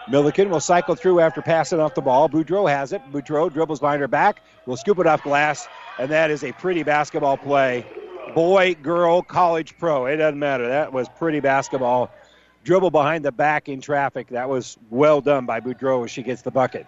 [0.08, 2.28] Milliken will cycle through after passing off the ball.
[2.28, 3.02] Boudreau has it.
[3.12, 4.40] Boudreau dribbles behind her back.
[4.66, 5.68] Will scoop it off glass.
[5.98, 7.86] And that is a pretty basketball play.
[8.34, 10.06] Boy, girl, college, pro.
[10.06, 10.66] It doesn't matter.
[10.68, 12.10] That was pretty basketball.
[12.64, 14.28] Dribble behind the back in traffic.
[14.28, 16.86] That was well done by Boudreau as she gets the bucket.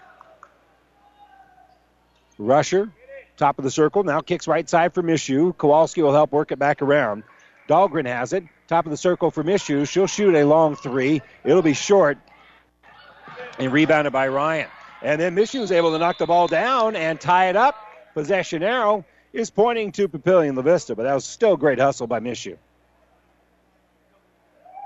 [2.39, 2.91] Rusher,
[3.37, 5.57] top of the circle, now kicks right side for Mishu.
[5.57, 7.25] Kowalski will help work it back around.
[7.69, 8.45] Dahlgren has it.
[8.67, 9.89] Top of the circle for Mishu.
[9.89, 11.23] She'll shoot a long three.
[11.45, 12.19] It'll be short
[13.59, 14.69] and rebounded by Ryan.
[15.03, 17.77] And then Mishu is able to knock the ball down and tie it up.
[18.15, 22.21] Possession arrow is pointing to Papillion La Vista, but that was still great hustle by
[22.21, 22.57] Mishu.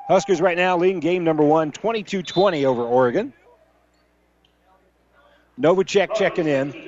[0.08, 3.32] Huskers right now leading game number one, 22 20 over Oregon.
[5.60, 6.87] Novacek checking in.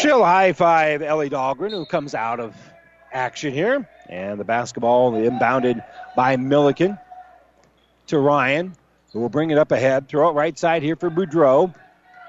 [0.00, 2.56] She'll high five Ellie Dahlgren, who comes out of
[3.12, 3.86] action here.
[4.08, 5.84] And the basketball inbounded
[6.16, 6.98] by Milliken
[8.06, 8.74] to Ryan,
[9.12, 10.08] who will bring it up ahead.
[10.08, 11.74] Throw it right side here for Boudreau.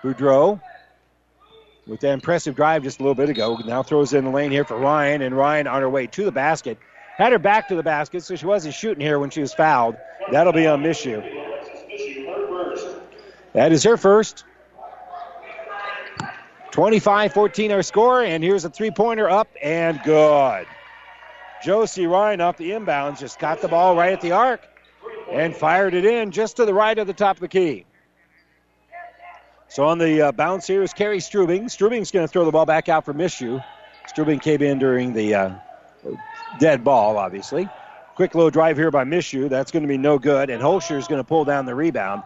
[0.04, 0.60] Boudreau
[1.88, 3.58] with that impressive drive just a little bit ago.
[3.66, 6.32] Now throws in the lane here for Ryan, and Ryan on her way to the
[6.32, 6.78] basket.
[7.18, 9.96] Had her back to the basket, so she wasn't shooting here when she was fouled.
[10.32, 11.22] That'll be on Mishu.
[13.54, 14.44] That is her first.
[16.72, 20.66] 25 14 our score, and here's a three pointer up and good.
[21.64, 24.62] Josie Ryan off the inbounds just got the ball right at the arc
[25.32, 27.86] and fired it in just to the right of the top of the key.
[29.68, 31.66] So on the uh, bounce here is Carrie Strubing.
[31.66, 33.64] Strubing's going to throw the ball back out for Mishu.
[34.08, 35.56] Strubing came in during the uh,
[36.60, 37.70] dead ball, obviously.
[38.16, 39.50] Quick low drive here by Mishu.
[39.50, 42.24] That's going to be no good, and Holscher is going to pull down the rebound.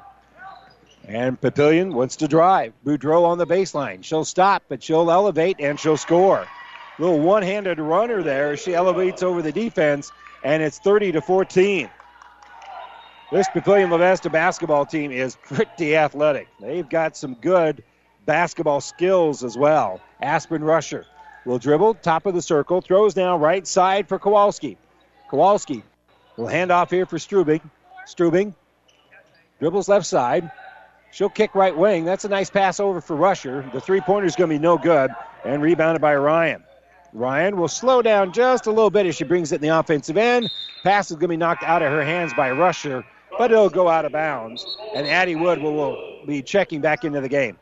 [1.08, 2.74] And Papillion wants to drive.
[2.86, 4.04] Boudreau on the baseline.
[4.04, 6.48] She'll stop, but she'll elevate and she'll score.
[6.98, 8.58] Little one-handed runner there.
[8.58, 10.12] She elevates over the defense,
[10.44, 11.90] and it's 30 to 14.
[13.32, 16.48] This Papillion La Vista basketball team is pretty athletic.
[16.60, 17.84] They've got some good
[18.26, 20.00] basketball skills as well.
[20.22, 21.06] Aspen Rusher
[21.46, 24.78] will dribble, top of the circle, throws now right side for Kowalski.
[25.30, 25.84] Kowalski
[26.38, 27.62] will hand off here for Strubing.
[28.08, 28.54] Strubing
[29.60, 30.50] dribbles left side.
[31.16, 32.04] She'll kick right wing.
[32.04, 33.66] That's a nice pass over for Rusher.
[33.72, 35.12] The three pointer is going to be no good
[35.46, 36.62] and rebounded by Ryan.
[37.14, 40.18] Ryan will slow down just a little bit as she brings it in the offensive
[40.18, 40.52] end.
[40.84, 43.06] Pass is going to be knocked out of her hands by Rusher,
[43.38, 44.66] but it'll go out of bounds.
[44.94, 47.58] And Addie Wood will, will be checking back into the game.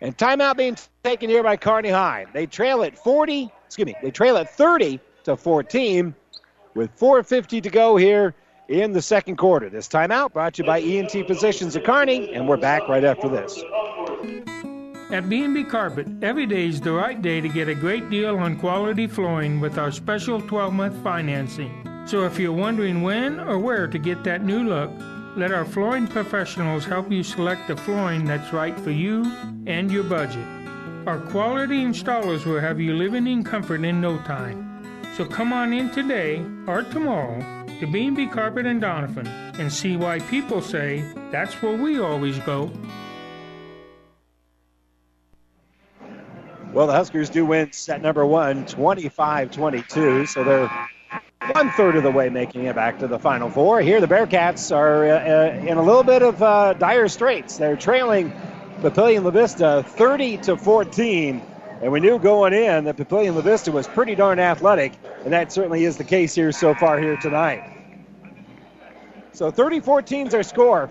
[0.00, 2.26] And timeout being taken here by Kearney High.
[2.32, 6.16] They trail at 40, excuse me, they trail at 30 to 14
[6.74, 8.34] with 4.50 to go here
[8.68, 9.68] in the second quarter.
[9.68, 13.28] This timeout brought to you by ENT Physicians at Kearney, and we're back right after
[13.28, 13.62] this.
[15.10, 18.58] At B&B Carpet, every day is the right day to get a great deal on
[18.58, 21.72] quality flooring with our special 12-month financing.
[22.06, 24.90] So if you're wondering when or where to get that new look,
[25.36, 29.24] let our flooring professionals help you select the flooring that's right for you
[29.66, 30.46] and your budget.
[31.06, 35.02] Our quality installers will have you living in comfort in no time.
[35.16, 40.18] So come on in today or tomorrow to B&B Carpet and Donovan and see why
[40.20, 42.70] people say that's where we always go.
[46.72, 50.26] Well, the Huskers do win set number one, 25 22.
[50.26, 50.88] So they're
[51.52, 53.82] one third of the way making it back to the Final Four.
[53.82, 57.58] Here, the Bearcats are uh, uh, in a little bit of uh, dire straits.
[57.58, 58.32] They're trailing
[58.80, 61.42] Papillion La Vista 30 to 14.
[61.82, 64.94] And we knew going in that Papillion La Vista was pretty darn athletic.
[65.24, 67.73] And that certainly is the case here so far here tonight.
[69.34, 70.88] So 30-14 is our score.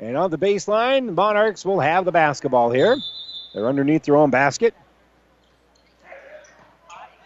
[0.00, 2.96] And on the baseline, the Monarchs will have the basketball here.
[3.54, 4.74] They're underneath their own basket.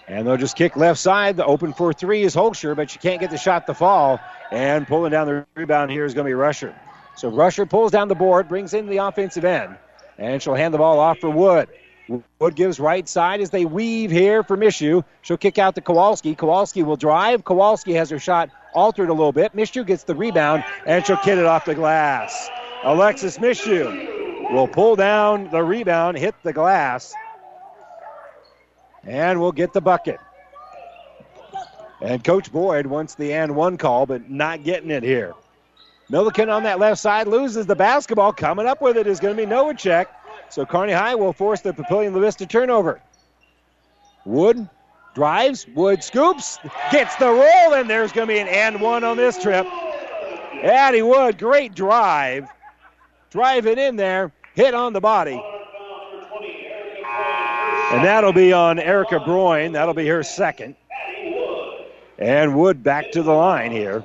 [0.07, 1.39] And they'll just kick left side.
[1.39, 4.21] The open for three is Holscher, but she can't get the shot to fall.
[4.53, 6.79] And pulling down the rebound here is going to be Rusher.
[7.17, 9.77] So Rusher pulls down the board, brings in the offensive end,
[10.19, 11.71] and she'll hand the ball off for Wood.
[12.39, 15.05] Wood gives right side as they weave here for Mishu.
[15.23, 16.35] She'll kick out to Kowalski.
[16.35, 17.45] Kowalski will drive.
[17.45, 19.57] Kowalski has her shot altered a little bit.
[19.57, 22.49] Mishu gets the rebound, and she'll get it off the glass.
[22.85, 27.13] Alexis Mishu will pull down the rebound, hit the glass,
[29.03, 30.21] and we'll get the bucket.
[32.01, 35.35] And Coach Boyd wants the and one call, but not getting it here.
[36.09, 38.33] Milliken on that left side loses the basketball.
[38.33, 40.07] Coming up with it is going to be Novacek.
[40.49, 43.01] So Kearney High will force the Papillion La Vista turnover.
[44.25, 44.69] Wood
[45.15, 45.67] drives.
[45.75, 46.59] Wood scoops.
[46.91, 49.67] Gets the roll, and there's going to be an and one on this trip.
[50.63, 52.49] Addie Wood, great drive.
[53.31, 54.33] Drive it in there.
[54.55, 55.43] Hit on the body.
[57.93, 59.73] And that'll be on Erica Broin.
[59.73, 60.75] That'll be her second.
[62.19, 64.03] And Wood back to the line here.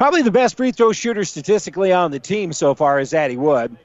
[0.00, 3.76] Probably the best free throw shooter statistically on the team so far is Addie Wood.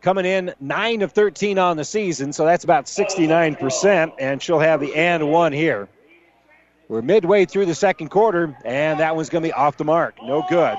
[0.00, 4.80] Coming in 9 of 13 on the season, so that's about 69%, and she'll have
[4.80, 5.86] the and one here.
[6.88, 10.14] We're midway through the second quarter, and that one's going to be off the mark.
[10.22, 10.78] No good.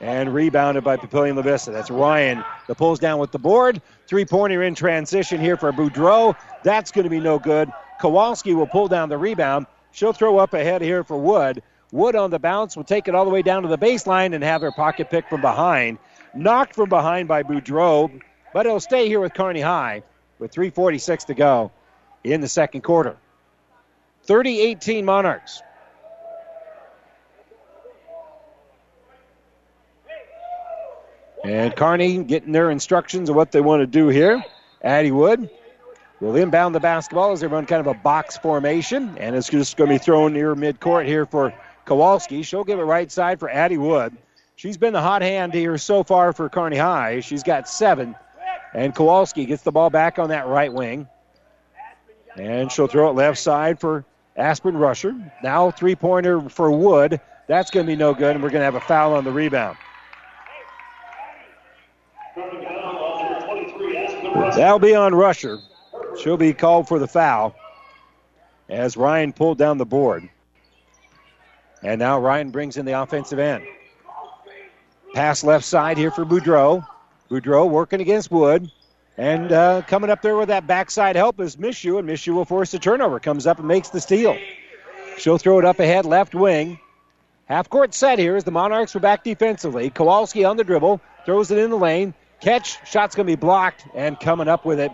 [0.00, 1.72] And rebounded by Papillion La Vista.
[1.72, 3.82] That's Ryan that pulls down with the board.
[4.06, 6.36] Three pointer in transition here for Boudreau.
[6.62, 7.72] That's going to be no good.
[8.00, 9.66] Kowalski will pull down the rebound.
[9.90, 11.60] She'll throw up ahead here for Wood.
[11.90, 14.44] Wood on the bounce will take it all the way down to the baseline and
[14.44, 15.98] have her pocket pick from behind.
[16.34, 18.10] Knocked from behind by Boudreau,
[18.52, 20.02] but it'll stay here with Kearney High
[20.38, 21.72] with 3.46 to go
[22.24, 23.16] in the second quarter.
[24.24, 25.62] 30 18 Monarchs.
[31.44, 34.44] And Kearney getting their instructions of what they want to do here.
[34.82, 35.48] Addie Wood
[36.20, 39.76] will inbound the basketball as they run kind of a box formation, and it's just
[39.78, 41.54] going to be thrown near midcourt here for
[41.88, 42.42] Kowalski.
[42.42, 44.16] She'll give it right side for Addie Wood.
[44.56, 47.20] She's been the hot hand here so far for Kearney High.
[47.20, 48.14] She's got seven,
[48.74, 51.08] and Kowalski gets the ball back on that right wing.
[52.36, 54.04] And she'll throw it left side for
[54.36, 55.14] Aspen Rusher.
[55.42, 57.20] Now three pointer for Wood.
[57.46, 59.32] That's going to be no good, and we're going to have a foul on the
[59.32, 59.78] rebound.
[64.56, 65.58] That'll be on Rusher.
[66.20, 67.54] She'll be called for the foul
[68.68, 70.28] as Ryan pulled down the board.
[71.82, 73.64] And now Ryan brings in the offensive end.
[75.14, 76.86] Pass left side here for Boudreau.
[77.30, 78.70] Boudreau working against Wood.
[79.16, 82.70] And uh, coming up there with that backside help is Mishu, and Mishu will force
[82.70, 83.18] the turnover.
[83.18, 84.38] Comes up and makes the steal.
[85.18, 86.78] She'll throw it up ahead, left wing.
[87.46, 89.90] Half court set here as the Monarchs are back defensively.
[89.90, 92.14] Kowalski on the dribble, throws it in the lane.
[92.40, 94.92] Catch, shot's going to be blocked, and coming up with it.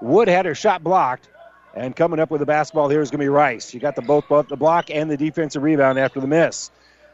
[0.00, 1.28] Wood had her shot blocked,
[1.74, 3.74] and coming up with the basketball here is going to be Rice.
[3.74, 6.70] You got the both, both the block and the defensive rebound after the miss.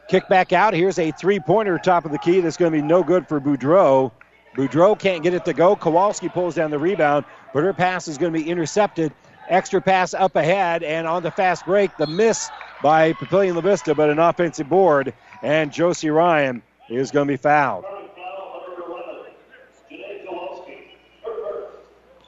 [0.07, 0.73] Kick back out.
[0.73, 3.39] Here's a three pointer top of the key that's going to be no good for
[3.39, 4.11] Boudreau.
[4.55, 5.75] Boudreau can't get it to go.
[5.75, 9.13] Kowalski pulls down the rebound, but her pass is going to be intercepted.
[9.49, 12.49] Extra pass up ahead, and on the fast break, the miss
[12.83, 17.37] by Papillion La Vista, but an offensive board, and Josie Ryan is going to be
[17.37, 17.85] fouled.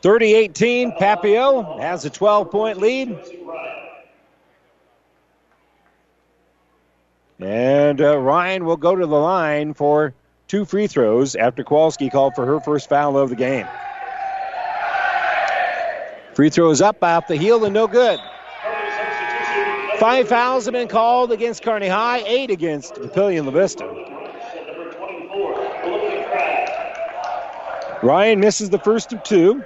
[0.03, 3.17] 30 18, Papio has a 12 point lead.
[7.39, 10.13] And uh, Ryan will go to the line for
[10.49, 13.65] two free throws after Kowalski called for her first foul of the game.
[16.33, 18.19] Free throws up off the heel and no good.
[19.99, 23.85] Five fouls have been called against Kearney High, eight against Papillion La Vista.
[28.01, 29.63] Ryan misses the first of two.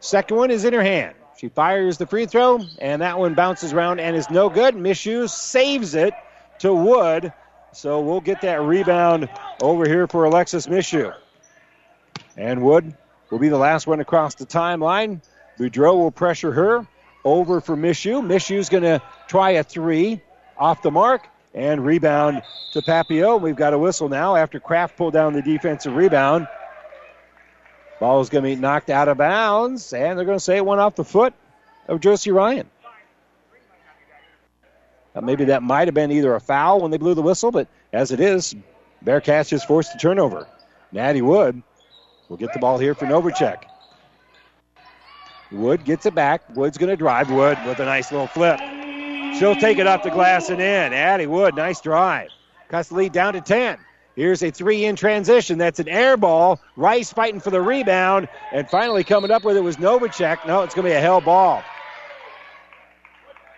[0.00, 1.14] Second one is in her hand.
[1.36, 4.74] She fires the free throw, and that one bounces around and is no good.
[4.74, 6.14] Mishu saves it
[6.60, 7.32] to Wood.
[7.72, 9.28] So we'll get that rebound
[9.62, 11.14] over here for Alexis Mishu.
[12.36, 12.94] And Wood
[13.30, 15.20] will be the last one across the timeline.
[15.58, 16.86] Boudreau will pressure her
[17.24, 18.22] over for Mishu.
[18.22, 20.22] Mishu's going to try a three
[20.56, 22.42] off the mark and rebound
[22.72, 23.40] to Papio.
[23.40, 26.46] We've got a whistle now after Kraft pulled down the defensive rebound.
[28.00, 30.66] Ball is going to be knocked out of bounds, and they're going to say it
[30.66, 31.32] went off the foot
[31.88, 32.68] of Josie Ryan.
[35.14, 37.68] Now, maybe that might have been either a foul when they blew the whistle, but
[37.92, 38.54] as it is,
[39.04, 40.46] Bearcats just forced the turnover.
[40.92, 41.62] Natty Wood
[42.28, 43.64] We'll get the ball here for Novacek.
[45.52, 46.42] Wood gets it back.
[46.56, 47.30] Wood's going to drive.
[47.30, 48.58] Wood with a nice little flip.
[49.38, 50.92] She'll take it up the glass and in.
[50.92, 52.30] Addie Wood, nice drive.
[52.68, 53.78] Cuts the lead down to 10.
[54.16, 55.58] Here's a three in transition.
[55.58, 56.58] That's an air ball.
[56.74, 58.28] Rice fighting for the rebound.
[58.50, 60.46] And finally coming up with it was Novacek.
[60.46, 61.62] No, it's going to be a hell ball.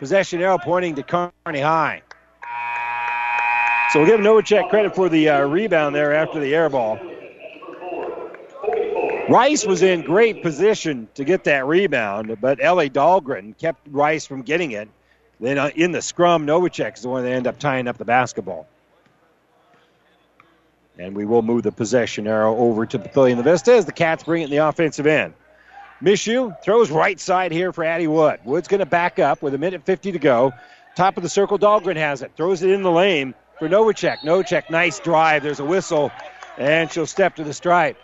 [0.01, 2.03] Possession arrow pointing to Kearney High.
[3.93, 6.99] So we'll give Novacek credit for the uh, rebound there after the air ball.
[9.31, 14.43] Rice was in great position to get that rebound, but Ellie Dahlgren kept Rice from
[14.43, 14.89] getting it.
[15.39, 18.05] Then uh, in the scrum, Novacek is the one that ended up tying up the
[18.05, 18.67] basketball.
[20.99, 24.25] And we will move the possession arrow over to Papillion La Vista as the Cats
[24.25, 25.35] bring it in the offensive end.
[26.03, 28.41] Mishu throws right side here for Addie Wood.
[28.45, 30.53] Wood's going to back up with a minute 50 to go.
[30.97, 32.33] Top of the circle, Dahlgren has it.
[32.37, 34.19] Throws it in the lane for Novacek.
[34.19, 35.45] Novacek, nice drive.
[35.45, 36.11] There's a whistle,
[36.57, 37.97] and she'll step to the stripe.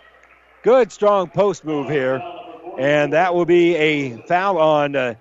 [0.63, 2.21] Good, strong post move here.
[2.79, 5.15] And that will be a foul on uh,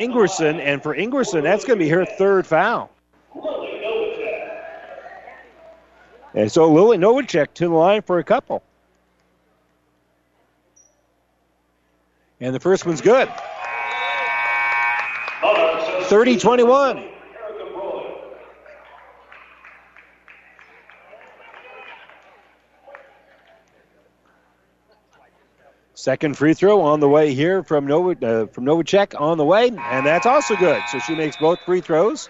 [0.00, 0.60] Ingwerson.
[0.60, 2.91] And for Ingwerson, that's going to be her third foul.
[6.34, 8.62] And so Lily Novacek to the line for a couple.
[12.40, 13.28] And the first one's good.
[15.42, 17.08] 30 21.
[25.94, 29.68] Second free throw on the way here from Nova, uh, from Novacek on the way,
[29.68, 30.82] and that's also good.
[30.90, 32.28] So she makes both free throws.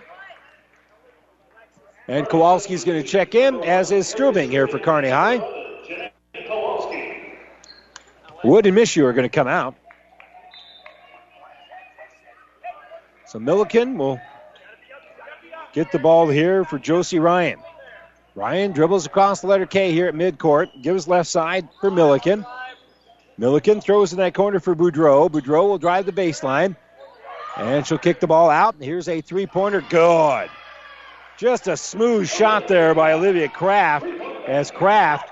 [2.12, 5.38] And Kowalski's going to check in, as is Strubing here for Kearney High.
[8.44, 9.74] Wood and Mishu are going to come out.
[13.24, 14.20] So Milliken will
[15.72, 17.58] get the ball here for Josie Ryan.
[18.34, 22.44] Ryan dribbles across the letter K here at midcourt, gives left side for Milliken.
[23.38, 25.30] Milliken throws in that corner for Boudreau.
[25.30, 26.76] Boudreau will drive the baseline.
[27.56, 28.74] And she'll kick the ball out.
[28.78, 29.80] Here's a three pointer.
[29.80, 30.50] Good.
[31.38, 34.06] Just a smooth shot there by Olivia Kraft
[34.46, 35.30] as Kraft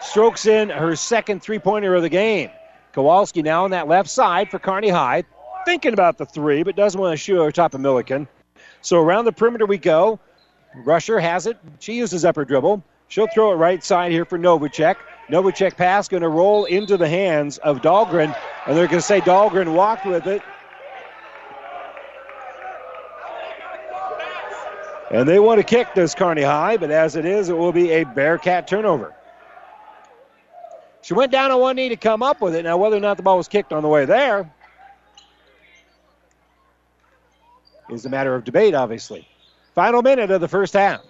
[0.00, 2.50] strokes in her second three pointer of the game.
[2.92, 5.24] Kowalski now on that left side for Kearney High.
[5.64, 8.26] Thinking about the three, but doesn't want to shoot over top of Milliken.
[8.80, 10.18] So around the perimeter we go.
[10.74, 11.58] Rusher has it.
[11.78, 12.82] She uses up her dribble.
[13.08, 14.96] She'll throw it right side here for Novacek.
[15.28, 18.34] Novacek pass going to roll into the hands of Dahlgren,
[18.66, 20.42] and they're going to say Dahlgren walked with it.
[25.12, 27.90] And they want to kick this Kearney High, but as it is, it will be
[27.90, 29.14] a Bearcat turnover.
[31.02, 32.62] She went down on one knee to come up with it.
[32.62, 34.50] Now, whether or not the ball was kicked on the way there
[37.90, 39.28] is a matter of debate, obviously.
[39.74, 41.00] Final minute of the first half.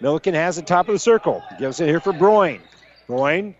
[0.00, 1.42] Milliken has it top of the circle.
[1.58, 2.60] Gives it here for Broyne.
[3.08, 3.54] Broyne,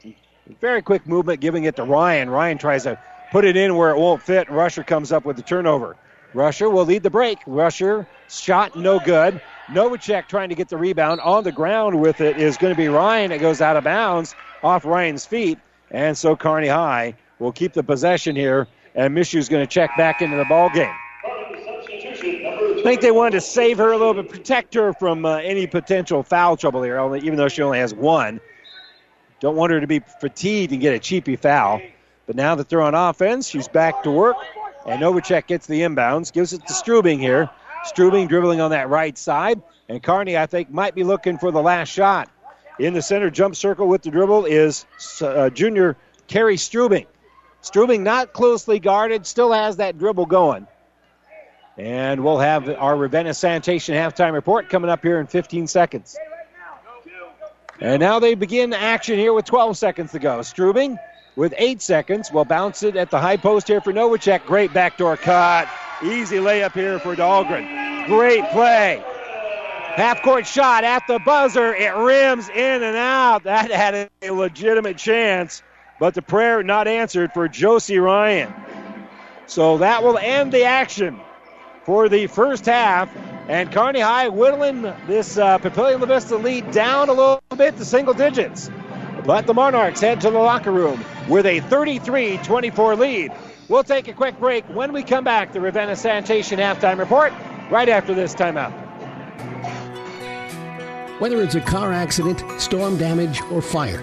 [0.61, 2.31] very quick movement, giving it to Ryan.
[2.31, 2.99] Ryan tries to
[3.31, 5.97] put it in where it won't fit, Rusher comes up with the turnover.
[6.35, 7.39] Rusher will lead the break.
[7.47, 9.41] Rusher shot no good.
[9.69, 12.89] Novacek trying to get the rebound on the ground with it is going to be
[12.89, 13.33] Ryan.
[13.33, 15.59] It goes out of bounds off Ryan's feet,
[15.91, 20.23] and so Kearney High will keep the possession here, and Mishu's going to check back
[20.23, 20.95] into the ball game.
[21.25, 25.67] I think they wanted to save her a little bit, protect her from uh, any
[25.67, 28.41] potential foul trouble here, even though she only has one.
[29.41, 31.81] Don't want her to be fatigued and get a cheapy foul.
[32.27, 34.37] But now that they're on offense, she's back to work.
[34.87, 37.51] And Novacek gets the inbounds, gives it to Strubing here.
[37.85, 39.63] Strubing dribbling on that right side.
[39.89, 42.29] And Kearney, I think, might be looking for the last shot.
[42.79, 44.87] In the center jump circle with the dribble is
[45.21, 47.07] uh, junior Carrie Strubing.
[47.61, 50.67] Strubing not closely guarded, still has that dribble going.
[51.79, 56.17] And we'll have our Ravenna Sanitation halftime report coming up here in 15 seconds.
[57.81, 60.43] And now they begin action here with 12 seconds to go.
[60.43, 60.99] Strubing
[61.37, 64.47] with eight seconds will bounce it at the high post here for Novacek.
[64.47, 65.69] Great backdoor cut.
[66.03, 68.07] Easy layup here for Dahlgren.
[68.07, 69.03] Great play.
[69.95, 71.75] Half court shot at the buzzer.
[71.75, 73.45] It rims in and out.
[73.45, 75.63] That had a legitimate chance,
[76.01, 78.53] but the prayer not answered for Josie Ryan.
[79.47, 81.21] So that will end the action
[81.85, 83.15] for the first half.
[83.49, 87.85] And Kearney High whittling this uh, Papillion La Vista lead down a little bit to
[87.85, 88.71] single digits.
[89.25, 93.33] But the Monarchs head to the locker room with a 33 24 lead.
[93.69, 94.65] We'll take a quick break.
[94.67, 97.33] When we come back, the Ravenna Sanitation halftime report
[97.71, 98.73] right after this timeout.
[101.21, 104.03] Whether it's a car accident, storm damage, or fire,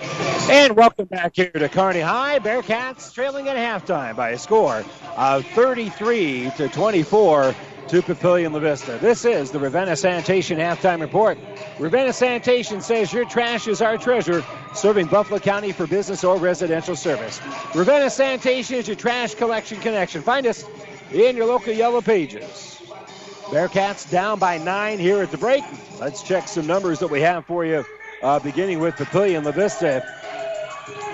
[0.00, 2.38] And welcome back here to Kearney High.
[2.40, 4.84] Bearcats trailing at halftime by a score
[5.16, 7.54] of 33 to 24
[7.88, 8.98] to Papillion La Vista.
[9.00, 11.38] This is the Ravenna Sanitation halftime report.
[11.78, 16.96] Ravenna Sanitation says your trash is our treasure, serving Buffalo County for business or residential
[16.96, 17.40] service.
[17.74, 20.22] Ravenna Sanitation is your trash collection connection.
[20.22, 20.64] Find us
[21.12, 22.80] in your local yellow pages.
[23.46, 25.62] Bearcats down by nine here at the break.
[26.00, 27.84] Let's check some numbers that we have for you,
[28.24, 30.02] uh, beginning with Papillion La Vista.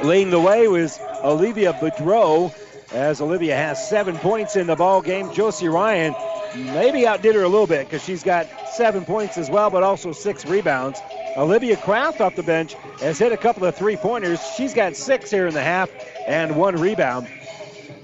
[0.04, 2.54] Leading the way was Olivia Boudreau,
[2.92, 5.32] as Olivia has seven points in the ball game.
[5.32, 6.14] Josie Ryan
[6.54, 10.12] maybe outdid her a little bit because she's got seven points as well, but also
[10.12, 11.00] six rebounds.
[11.36, 14.40] Olivia Kraft off the bench has hit a couple of three pointers.
[14.56, 15.90] She's got six here in the half
[16.26, 17.28] and one rebound.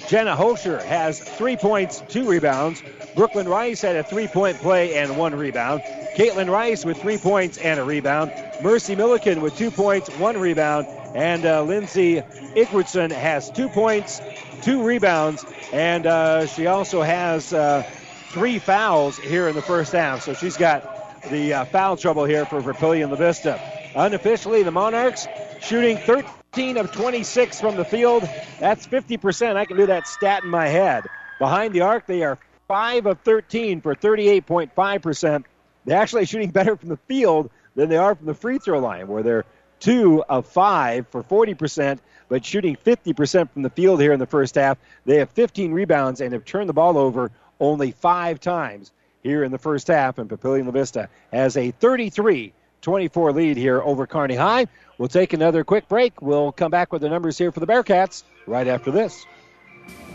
[0.08, 2.82] Jenna Holscher has three points, two rebounds.
[3.16, 5.82] Brooklyn Rice had a three point play and one rebound.
[6.14, 8.30] Caitlin Rice with three points and a rebound.
[8.60, 10.86] Mercy Milliken with two points, one rebound.
[11.14, 12.16] And uh, Lindsay
[12.54, 14.20] Ingwerson has two points,
[14.60, 17.82] two rebounds, and uh, she also has uh,
[18.28, 20.22] three fouls here in the first half.
[20.22, 20.82] So she's got
[21.30, 23.58] the uh, foul trouble here for Papillion La Vista.
[23.94, 25.26] Unofficially, the Monarchs
[25.62, 28.28] shooting 13 of 26 from the field.
[28.60, 29.56] That's 50%.
[29.56, 31.04] I can do that stat in my head.
[31.38, 32.38] Behind the arc, they are
[32.68, 35.44] 5 of 13 for 38.5%.
[35.84, 39.06] They're actually shooting better from the field than they are from the free throw line,
[39.08, 39.44] where they're
[39.80, 41.98] 2 of 5 for 40%,
[42.28, 44.78] but shooting 50% from the field here in the first half.
[45.04, 48.90] They have 15 rebounds and have turned the ball over only five times
[49.22, 52.52] here in the first half, and Papillion La Vista has a 33
[52.82, 54.66] 24 lead here over Kearney High.
[54.96, 56.22] We'll take another quick break.
[56.22, 59.26] We'll come back with the numbers here for the Bearcats right after this.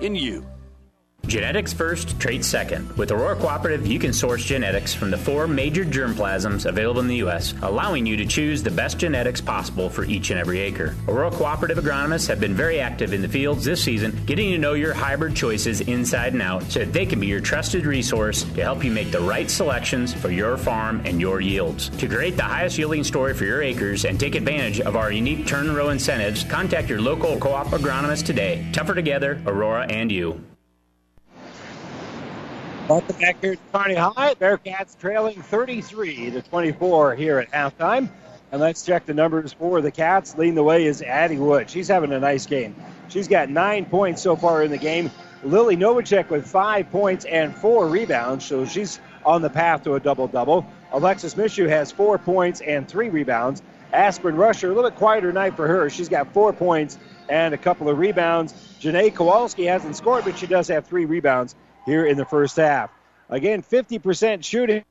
[0.00, 0.46] in you.
[1.30, 2.90] Genetics first, traits second.
[2.96, 7.18] With Aurora Cooperative, you can source genetics from the four major germplasms available in the
[7.18, 10.96] U.S., allowing you to choose the best genetics possible for each and every acre.
[11.06, 14.74] Aurora Cooperative agronomists have been very active in the fields this season, getting to know
[14.74, 18.62] your hybrid choices inside and out so that they can be your trusted resource to
[18.62, 21.90] help you make the right selections for your farm and your yields.
[21.90, 25.46] To create the highest yielding story for your acres and take advantage of our unique
[25.46, 28.68] turn row incentives, contact your local co-op agronomist today.
[28.72, 30.42] Tougher together, Aurora and you.
[32.90, 34.34] Welcome back here to Kearney High.
[34.34, 38.10] Bearcats trailing 33 to 24 here at halftime.
[38.50, 40.36] And let's check the numbers for the Cats.
[40.36, 41.70] Leading the way is Addie Wood.
[41.70, 42.74] She's having a nice game.
[43.08, 45.08] She's got nine points so far in the game.
[45.44, 50.00] Lily Novacek with five points and four rebounds, so she's on the path to a
[50.00, 50.66] double double.
[50.90, 53.62] Alexis Mishu has four points and three rebounds.
[53.92, 55.90] Aspen Rusher, a little bit quieter night for her.
[55.90, 58.52] She's got four points and a couple of rebounds.
[58.80, 61.54] Janae Kowalski hasn't scored, but she does have three rebounds
[61.86, 62.90] here in the first half.
[63.28, 64.84] Again, 50% shooting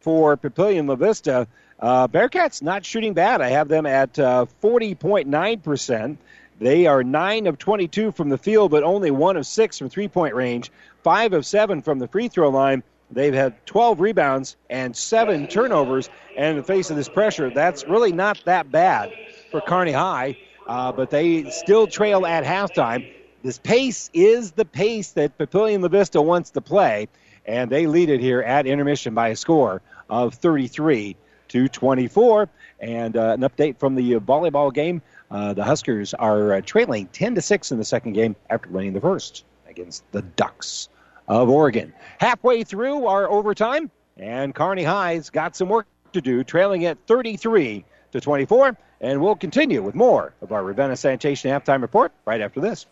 [0.00, 1.46] for Papillion La Vista.
[1.80, 3.40] Uh, Bearcats not shooting bad.
[3.40, 6.16] I have them at uh, 40.9%.
[6.60, 10.08] They are 9 of 22 from the field, but only 1 of 6 from three
[10.08, 10.70] point range,
[11.02, 12.82] 5 of 7 from the free throw line.
[13.10, 16.08] They've had 12 rebounds and 7 turnovers.
[16.36, 19.12] And in the face of this pressure, that's really not that bad
[19.50, 20.36] for Kearney High,
[20.66, 23.12] uh, but they still trail at halftime.
[23.44, 27.08] This pace is the pace that Papillion La Vista wants to play,
[27.44, 31.14] and they lead it here at intermission by a score of 33
[31.48, 32.48] to 24.
[32.80, 37.34] And uh, an update from the volleyball game uh, the Huskers are uh, trailing 10
[37.34, 40.88] to 6 in the second game after winning the first against the Ducks
[41.28, 41.92] of Oregon.
[42.20, 47.84] Halfway through our overtime, and Kearney High's got some work to do, trailing at 33
[48.12, 48.74] to 24.
[49.02, 52.86] And we'll continue with more of our Ravenna Sanitation halftime report right after this.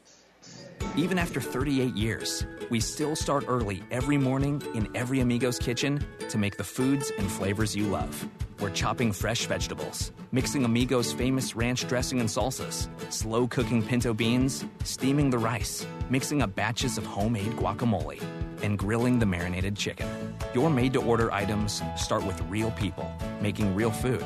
[0.95, 6.36] Even after 38 years, we still start early every morning in every Amigos kitchen to
[6.36, 8.28] make the foods and flavors you love.
[8.61, 14.66] We're chopping fresh vegetables, mixing Amigos' famous ranch dressing and salsas, slow cooking pinto beans,
[14.84, 18.22] steaming the rice, mixing up batches of homemade guacamole,
[18.62, 20.07] and grilling the marinated chicken.
[20.53, 24.24] Your made to order items start with real people making real food.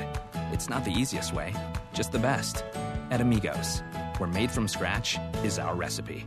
[0.51, 1.55] It's not the easiest way,
[1.93, 2.65] just the best.
[3.13, 3.85] At Amigos,
[4.19, 6.27] where made from scratch is our recipe.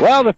[0.00, 0.36] Well, the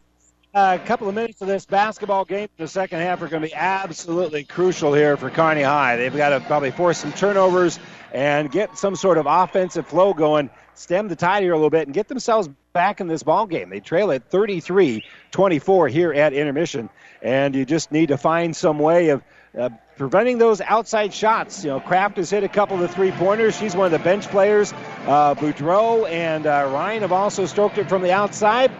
[0.54, 3.48] uh, couple of minutes of this basketball game in the second half are going to
[3.48, 5.96] be absolutely crucial here for Kearney High.
[5.96, 7.78] They've got to probably force some turnovers
[8.11, 11.86] and get some sort of offensive flow going, stem the tide here a little bit,
[11.86, 13.68] and get themselves back in this ball game.
[13.68, 16.88] They trail at 33-24 here at intermission,
[17.20, 19.22] and you just need to find some way of
[19.58, 21.64] uh, preventing those outside shots.
[21.64, 23.58] You know, Kraft has hit a couple of the three pointers.
[23.58, 24.72] She's one of the bench players.
[25.04, 28.72] Uh, Boudreau and uh, Ryan have also stroked it from the outside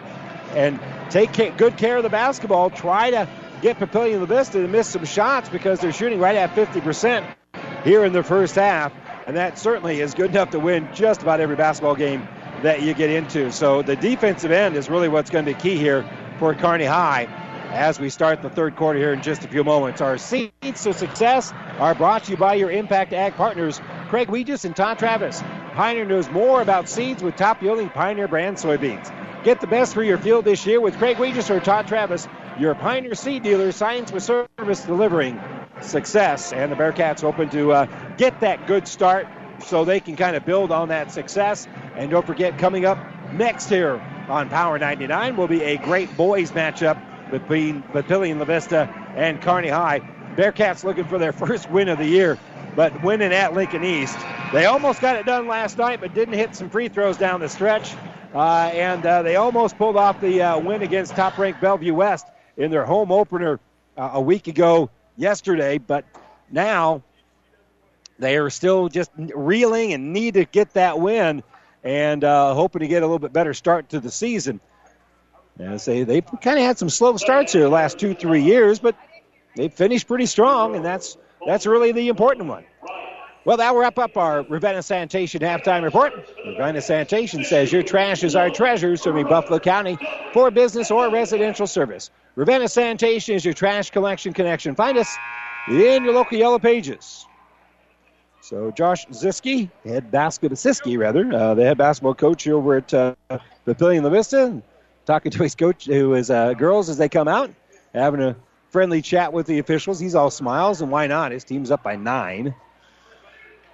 [0.55, 0.79] and
[1.09, 2.69] take good care of the basketball.
[2.69, 3.27] Try to
[3.61, 7.35] get Papillion La Vista to miss some shots because they're shooting right at 50%
[7.83, 8.93] here in the first half.
[9.27, 12.27] And that certainly is good enough to win just about every basketball game
[12.63, 13.51] that you get into.
[13.51, 17.27] So the defensive end is really what's going to be key here for Kearney High
[17.71, 20.01] as we start the third quarter here in just a few moments.
[20.01, 20.51] Our seeds
[20.83, 23.79] to success are brought to you by your Impact Ag partners,
[24.09, 25.41] Craig Weegis and Todd Travis.
[25.73, 29.09] Pioneer knows more about seeds with top yielding Pioneer brand soybeans.
[29.43, 32.27] Get the best for your field this year with Craig Weegis or Todd Travis,
[32.59, 35.41] your Pioneer seed dealer, science with service delivering
[35.81, 36.53] success.
[36.53, 39.27] And the Bearcats hoping to uh, get that good start
[39.65, 41.67] so they can kind of build on that success.
[41.95, 42.99] And don't forget, coming up
[43.33, 48.93] next here on Power 99 will be a great boys matchup between Papillion La Vista
[49.15, 50.01] and Kearney High.
[50.35, 52.37] Bearcats looking for their first win of the year,
[52.75, 54.19] but winning at Lincoln East.
[54.53, 57.49] They almost got it done last night, but didn't hit some free throws down the
[57.49, 57.95] stretch.
[58.33, 62.25] Uh, and uh, they almost pulled off the uh, win against top-ranked Bellevue West
[62.57, 63.59] in their home opener
[63.97, 65.77] uh, a week ago yesterday.
[65.77, 66.05] But
[66.49, 67.03] now
[68.19, 71.43] they are still just reeling and need to get that win
[71.83, 74.59] and uh, hoping to get a little bit better start to the season.
[75.59, 78.79] As they they've kind of had some slow starts here the last two three years,
[78.79, 78.95] but
[79.55, 82.63] they've finished pretty strong, and that's that's really the important one.
[83.43, 86.13] Well, that'll wrap up our Ravenna Sanitation halftime report.
[86.45, 89.97] Ravenna Sanitation says your trash is our treasure, serving Buffalo County
[90.31, 92.11] for business or residential service.
[92.35, 94.75] Ravenna Sanitation is your trash collection connection.
[94.75, 95.17] Find us
[95.67, 97.25] in your local yellow pages.
[98.41, 103.15] So Josh Ziski, head basketball, Siski rather, uh, the head basketball coach over at uh,
[103.29, 104.61] La Vista,
[105.05, 107.51] talking to his coach, who is uh, girls as they come out,
[107.93, 108.35] having a
[108.69, 109.99] friendly chat with the officials.
[109.99, 111.31] He's all smiles, and why not?
[111.31, 112.53] His team's up by nine.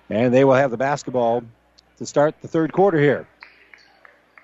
[0.09, 1.43] And they will have the basketball
[1.97, 3.27] to start the third quarter here.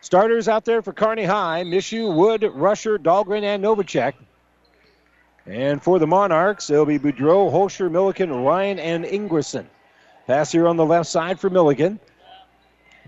[0.02, 4.14] Starters out there for Kearney High, Mishu, Wood, Rusher, Dahlgren, and Novacek.
[5.46, 9.66] And for the Monarchs, it'll be Boudreau, Holscher, Milliken, Ryan, and Ingwerson.
[10.28, 12.00] Pass here on the left side for Milliken.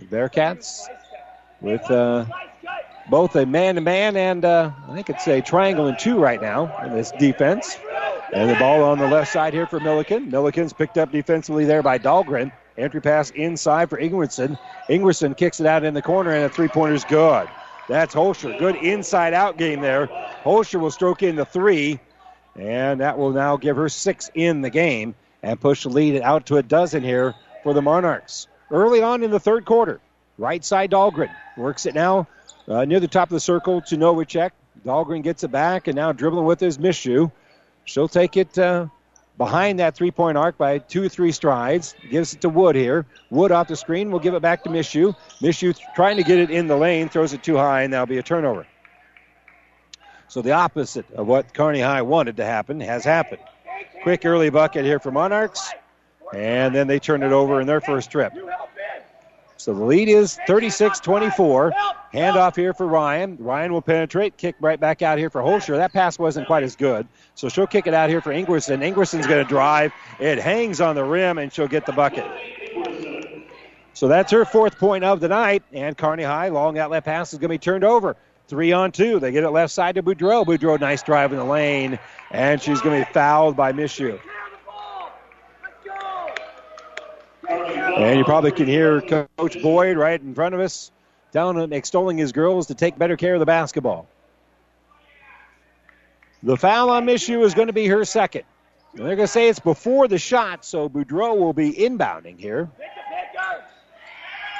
[0.09, 0.87] Bearcats
[1.61, 2.25] with uh,
[3.09, 6.93] both a man-to-man and uh, I think it's a triangle and two right now in
[6.93, 7.77] this defense.
[8.33, 10.29] And the ball on the left side here for Milliken.
[10.29, 12.51] Milliken's picked up defensively there by Dahlgren.
[12.77, 14.57] Entry pass inside for Ingwerson.
[14.89, 17.47] Ingwerson kicks it out in the corner, and a three pointer is good.
[17.87, 18.57] That's Holscher.
[18.57, 20.07] Good inside-out game there.
[20.43, 21.99] Holscher will stroke in the three,
[22.55, 26.47] and that will now give her six in the game and push the lead out
[26.47, 28.47] to a dozen here for the Monarchs.
[28.71, 30.01] Early on in the third quarter,
[30.37, 32.27] right side Dahlgren works it now
[32.67, 34.51] uh, near the top of the circle to Novacek.
[34.83, 37.31] Dahlgren gets it back, and now dribbling with his Mishu.
[37.85, 38.87] She'll take it uh,
[39.37, 41.95] behind that three point arc by two or three strides.
[42.09, 43.05] Gives it to Wood here.
[43.29, 45.15] Wood off the screen We'll give it back to Mishu.
[45.41, 48.17] Mishu trying to get it in the lane, throws it too high, and that'll be
[48.17, 48.67] a turnover.
[50.27, 53.41] So the opposite of what Kearney High wanted to happen has happened.
[54.03, 55.71] Quick early bucket here for Monarchs,
[56.33, 58.33] and then they turn it over in their first trip.
[59.57, 61.73] So the lead is 36 24.
[62.13, 63.37] Handoff here for Ryan.
[63.39, 65.75] Ryan will penetrate, kick right back out here for Holscher.
[65.77, 67.07] That pass wasn't quite as good.
[67.35, 68.81] So she'll kick it out here for Ingwerson.
[68.81, 69.91] Ingwerson's going to drive.
[70.19, 72.25] It hangs on the rim, and she'll get the bucket.
[73.93, 75.63] So that's her fourth point of the night.
[75.73, 78.15] And Kearney High, long outlet pass is going to be turned over.
[78.47, 79.19] Three on two.
[79.19, 80.45] They get it left side to Boudreau.
[80.45, 81.97] Boudreau, nice drive in the lane.
[82.29, 84.19] And she's going to be fouled by Mishu.
[87.97, 90.91] And you probably can hear Coach Boyd right in front of us
[91.31, 94.07] down and extolling his girls to take better care of the basketball.
[96.43, 98.43] The foul on Mishu is going to be her second.
[98.93, 102.69] And they're going to say it's before the shot, so Boudreau will be inbounding here.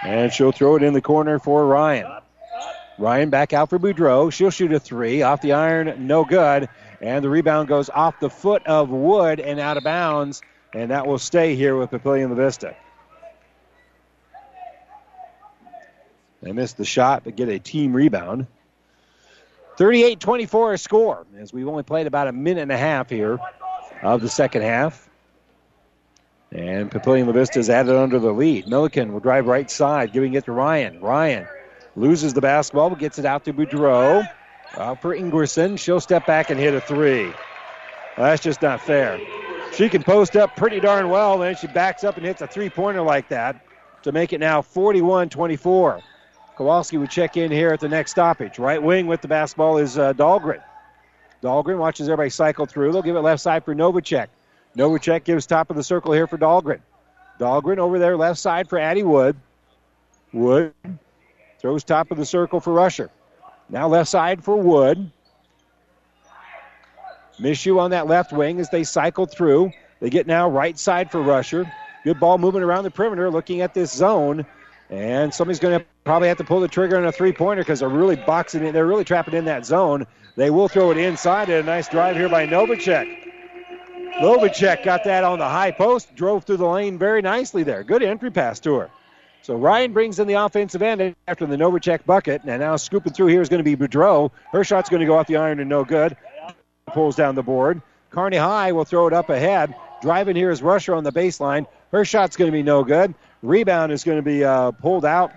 [0.03, 2.11] And she'll throw it in the corner for Ryan.
[2.97, 4.31] Ryan back out for Boudreau.
[4.31, 6.69] She'll shoot a three off the iron, no good.
[7.01, 10.41] And the rebound goes off the foot of Wood and out of bounds.
[10.73, 12.75] And that will stay here with Papillion La Vista.
[16.45, 18.45] They missed the shot, but get a team rebound.
[19.77, 23.39] 38 24 score, as we've only played about a minute and a half here
[24.03, 25.09] of the second half.
[26.51, 28.67] And Papillion La Vista is added under the lead.
[28.67, 31.01] Milliken will drive right side, giving it to Ryan.
[31.01, 31.47] Ryan
[31.95, 34.23] loses the basketball, but gets it out to Boudreau.
[34.77, 35.79] Out for Ingwerson.
[35.79, 37.23] She'll step back and hit a three.
[38.17, 39.19] Well, that's just not fair.
[39.73, 42.69] She can post up pretty darn well, then she backs up and hits a three
[42.69, 43.55] pointer like that
[44.03, 46.03] to make it now 41 24.
[46.56, 48.60] Kowalski would check in here at the next stoppage.
[48.60, 50.62] Right wing with the basketball is uh, Dahlgren.
[51.41, 52.93] Dahlgren watches everybody cycle through.
[52.93, 54.28] They'll give it left side for Novacek.
[54.78, 56.80] Novacek gives top of the circle here for Dahlgren.
[57.39, 59.36] Dahlgren over there left side for Addie Wood.
[60.32, 60.74] Wood
[61.60, 63.10] throws top of the circle for Rusher.
[63.70, 65.12] Now left side for Wood.
[67.39, 69.72] Mishu on that left wing as they cycle through.
[69.99, 71.70] They get now right side for Rusher.
[72.06, 74.45] Good ball moving around the perimeter, looking at this zone.
[74.95, 77.81] And somebody's going to probably have to pull the trigger on a three pointer because
[77.81, 78.71] they're really boxing it.
[78.71, 80.07] They're really trapping in that zone.
[80.37, 81.49] They will throw it inside.
[81.49, 83.23] And a nice drive here by Novacek.
[84.21, 87.83] Novacek got that on the high post, drove through the lane very nicely there.
[87.83, 88.89] Good entry pass to her.
[89.41, 92.43] So Ryan brings in the offensive end after the Novacek bucket.
[92.45, 94.31] And now scooping through here is going to be Boudreau.
[94.53, 96.15] Her shot's going to go off the iron and no good.
[96.87, 97.81] Pulls down the board.
[98.11, 99.75] Kearney High will throw it up ahead.
[100.01, 101.67] Driving here is Rusher on the baseline.
[101.91, 103.13] Her shot's going to be no good.
[103.45, 105.31] Rebound is going to be uh, pulled out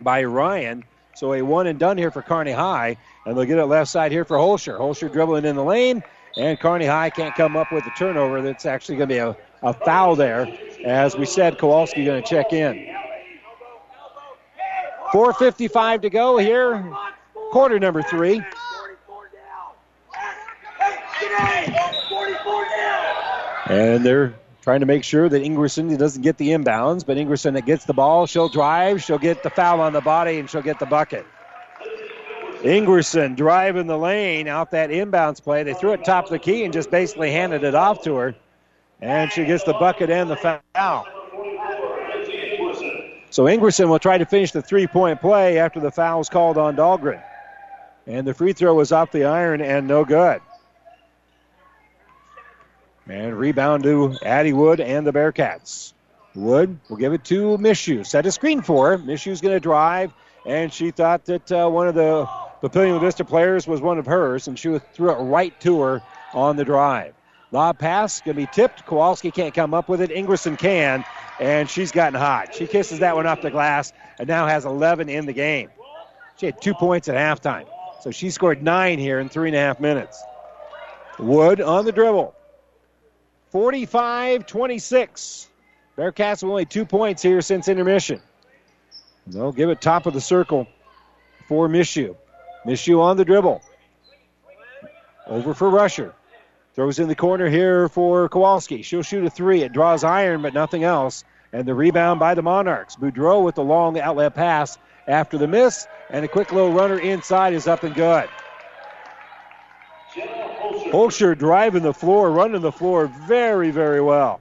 [0.00, 0.84] by Ryan.
[1.14, 2.96] So a one and done here for Kearney High.
[3.24, 4.78] And they'll get it left side here for Holscher.
[4.78, 6.02] Holscher dribbling in the lane.
[6.36, 8.42] And Kearney High can't come up with a turnover.
[8.42, 10.48] That's actually going to be a, a foul there.
[10.84, 12.92] As we said, Kowalski going to check in.
[15.12, 16.92] 4.55 to go here.
[17.52, 18.42] Quarter number three.
[23.66, 24.34] And they're
[24.64, 27.92] trying to make sure that Ingwerson doesn't get the inbounds, but Ingwerson that gets the
[27.92, 31.26] ball, she'll drive, she'll get the foul on the body, and she'll get the bucket.
[32.62, 35.64] Ingwerson driving the lane out that inbounds play.
[35.64, 38.34] They threw it top of the key and just basically handed it off to her.
[39.02, 41.06] And she gets the bucket and the foul.
[43.28, 46.74] So Ingwerson will try to finish the three point play after the foul's called on
[46.74, 47.22] Dahlgren.
[48.06, 50.40] And the free throw was off the iron and no good.
[53.08, 55.92] And rebound to Addie Wood and the Bearcats.
[56.34, 58.04] Wood will give it to Mishu.
[58.06, 58.98] Set a screen for her.
[58.98, 60.12] Mishu's going to drive,
[60.46, 62.26] and she thought that uh, one of the
[62.62, 66.02] Papillion Vista players was one of hers, and she threw it right to her
[66.32, 67.14] on the drive.
[67.52, 68.84] Lob pass going to be tipped.
[68.84, 70.10] Kowalski can't come up with it.
[70.10, 71.04] Ingwerson can,
[71.38, 72.52] and she's gotten hot.
[72.54, 75.70] She kisses that one off the glass and now has 11 in the game.
[76.38, 77.66] She had two points at halftime.
[78.00, 80.20] So she scored nine here in three and a half minutes.
[81.18, 82.34] Wood on the dribble.
[83.54, 85.48] 45 26.
[85.96, 88.20] Bearcats with only two points here since intermission.
[89.28, 90.66] They'll give it top of the circle
[91.46, 92.16] for Mishu.
[92.66, 93.62] Mishu on the dribble.
[95.28, 96.12] Over for Rusher.
[96.74, 98.82] Throws in the corner here for Kowalski.
[98.82, 99.62] She'll shoot a three.
[99.62, 101.22] It draws iron, but nothing else.
[101.52, 102.96] And the rebound by the Monarchs.
[102.96, 105.86] Boudreau with the long outlet pass after the miss.
[106.10, 108.28] And a quick little runner inside is up and good.
[110.94, 114.40] Holscher driving the floor, running the floor very, very well.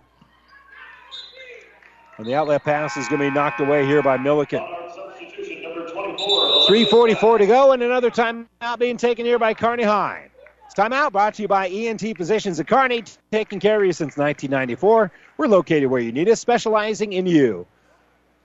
[2.18, 4.60] And the outlet pass is going to be knocked away here by Milliken.
[4.60, 10.30] 3.44 to go, and another timeout being taken here by Kearney High.
[10.66, 14.16] This timeout brought to you by ENT Physicians at Kearney, taking care of you since
[14.16, 15.12] 1994.
[15.38, 17.66] We're located where you need us, specializing in you.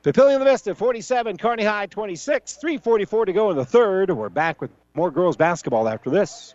[0.03, 4.11] Papillion La Vista 47, Kearney High 26, 3.44 to go in the third.
[4.11, 6.55] We're back with more girls basketball after this.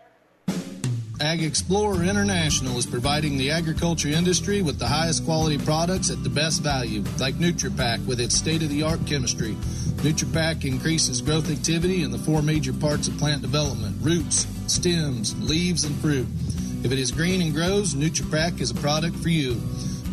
[1.23, 6.61] AgXplore International is providing the agriculture industry with the highest quality products at the best
[6.61, 9.53] value, like NutriPack with its state-of-the-art chemistry.
[10.03, 15.85] NutriPack increases growth activity in the four major parts of plant development: roots, stems, leaves,
[15.85, 16.27] and fruit.
[16.83, 19.61] If it is green and grows, NutriPack is a product for you.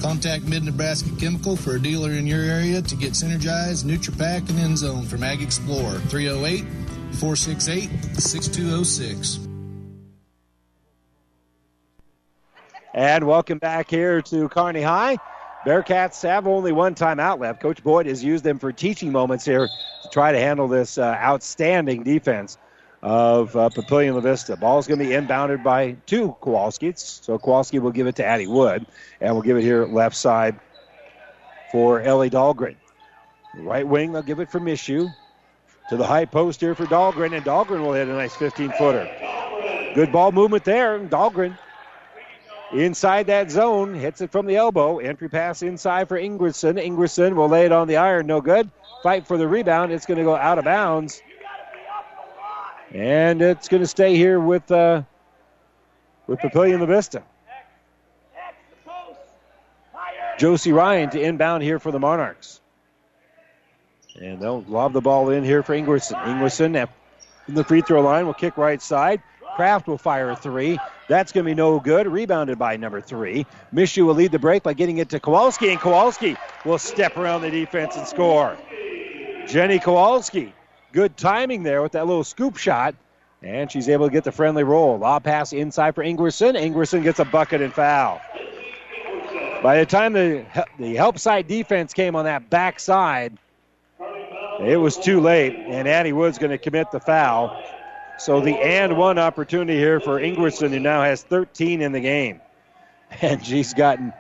[0.00, 4.60] Contact Mid Nebraska Chemical for a dealer in your area to get synergized, NutriPack, and
[4.60, 6.64] Endzone from Ag Explorer 308
[7.14, 9.49] 468 6206.
[12.92, 15.16] And welcome back here to Kearney High.
[15.64, 17.60] Bearcats have only one timeout left.
[17.60, 19.68] Coach Boyd has used them for teaching moments here
[20.02, 22.58] to try to handle this uh, outstanding defense
[23.02, 24.56] of uh, Papillion La Vista.
[24.56, 27.22] Ball's going to be inbounded by two Kowalskis.
[27.22, 28.84] So Kowalski will give it to Addie Wood,
[29.20, 30.58] and we'll give it here left side
[31.70, 32.74] for Ellie Dahlgren.
[33.54, 35.14] Right wing, they'll give it for Mishu.
[35.90, 39.08] To the high post here for Dahlgren, and Dahlgren will hit a nice 15 footer.
[39.94, 40.98] Good ball movement there.
[40.98, 41.56] Dahlgren
[42.72, 44.98] inside that zone, hits it from the elbow.
[44.98, 46.82] Entry pass inside for Ingwerson.
[46.82, 48.70] Ingwerson will lay it on the iron, no good.
[49.02, 49.92] Fight for the rebound.
[49.92, 51.22] It's going to go out of bounds.
[52.92, 55.02] And it's going to stay here with uh,
[56.26, 57.22] with Papillion La Vista.
[60.38, 62.60] Josie Ryan to inbound here for the Monarchs.
[64.18, 66.16] And they'll lob the ball in here for Ingwerson.
[66.24, 66.88] Ingwerson at
[67.46, 69.22] the free throw line will kick right side.
[69.60, 70.78] Kraft will fire a three.
[71.06, 72.06] That's going to be no good.
[72.06, 73.44] Rebounded by number three.
[73.74, 76.34] Mishu will lead the break by getting it to Kowalski, and Kowalski
[76.64, 78.56] will step around the defense and score.
[79.46, 80.54] Jenny Kowalski,
[80.92, 82.94] good timing there with that little scoop shot,
[83.42, 84.96] and she's able to get the friendly roll.
[84.96, 86.58] Lob pass inside for Ingwerson.
[86.58, 88.18] Ingwerson gets a bucket and foul.
[89.62, 90.46] By the time the
[90.78, 93.36] the help side defense came on that backside,
[94.62, 97.62] it was too late, and Annie Wood's going to commit the foul.
[98.20, 102.42] So the and one opportunity here for Ingwerson, who now has 13 in the game.
[103.22, 104.12] And she's gotten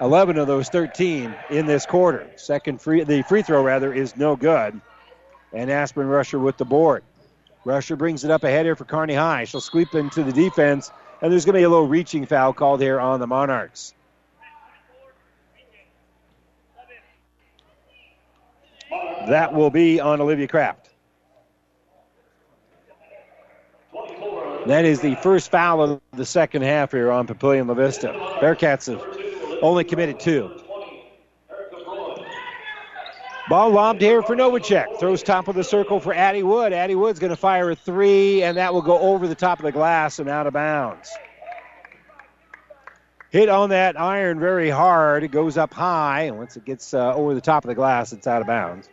[0.00, 2.28] 11 of those 13 in this quarter.
[2.34, 4.78] Second free, the free throw rather, is no good.
[5.52, 7.04] And Aspen Rusher with the board.
[7.64, 9.44] Rusher brings it up ahead here for Kearney High.
[9.44, 10.90] She'll sweep into the defense,
[11.22, 13.94] and there's going to be a little reaching foul called here on the Monarchs.
[19.28, 20.87] That will be on Olivia Kraft.
[24.68, 28.08] That is the first foul of the second half here on Papillion La Vista.
[28.38, 29.02] Bearcats have
[29.62, 30.50] only committed two.
[33.48, 35.00] Ball lobbed here for Novacek.
[35.00, 36.74] Throws top of the circle for Addie Wood.
[36.74, 39.64] Addie Wood's going to fire a three, and that will go over the top of
[39.64, 41.10] the glass and out of bounds.
[43.30, 45.22] Hit on that iron very hard.
[45.24, 48.12] It goes up high, and once it gets uh, over the top of the glass,
[48.12, 48.90] it's out of bounds.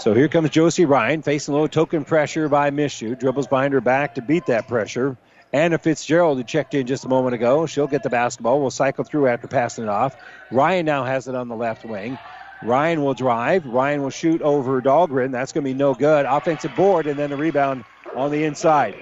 [0.00, 3.18] So here comes Josie Ryan facing little token pressure by Mishu.
[3.18, 5.18] Dribbles behind her back to beat that pressure.
[5.52, 8.62] Anna Fitzgerald, who checked in just a moment ago, she'll get the basketball.
[8.62, 10.16] We'll cycle through after passing it off.
[10.50, 12.18] Ryan now has it on the left wing.
[12.62, 13.66] Ryan will drive.
[13.66, 15.32] Ryan will shoot over Dahlgren.
[15.32, 16.24] That's going to be no good.
[16.24, 17.84] Offensive board and then a rebound
[18.16, 18.94] on the inside.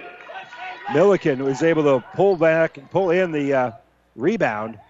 [0.93, 3.71] Milliken was able to pull back, pull in the uh,
[4.17, 4.81] rebound,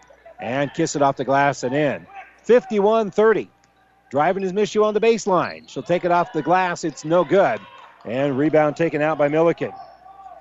[0.41, 2.07] and kiss it off the glass and in.
[2.45, 3.51] 51 30.
[4.11, 5.69] Driving his Mishu on the baseline.
[5.69, 6.85] She'll take it off the glass.
[6.85, 7.61] It's no good.
[8.05, 9.73] And rebound taken out by Milliken.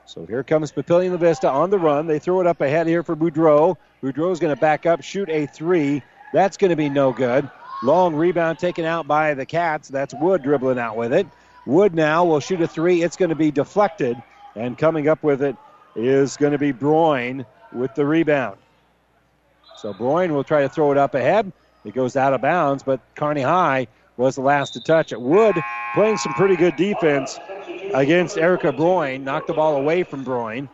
[0.05, 2.07] So here comes Papillion La Vista on the run.
[2.07, 3.75] They throw it up ahead here for Boudreau.
[4.01, 6.01] Boudreau's going to back up, shoot a three.
[6.31, 7.49] That's going to be no good.
[7.83, 9.89] Long rebound taken out by the Cats.
[9.89, 11.27] That's Wood dribbling out with it.
[11.65, 13.03] Wood now will shoot a three.
[13.03, 14.15] It's going to be deflected.
[14.55, 15.57] And coming up with it
[15.95, 18.57] is going to be Broyne with the rebound.
[19.75, 21.51] So Broyne will try to throw it up ahead.
[21.87, 25.21] It goes out of bounds, but Kearney High was the last to touch it.
[25.21, 25.55] Wood
[25.93, 27.39] playing some pretty good defense
[27.93, 29.23] against Erica Broyne.
[29.23, 30.67] Knocked the ball away from Broyne.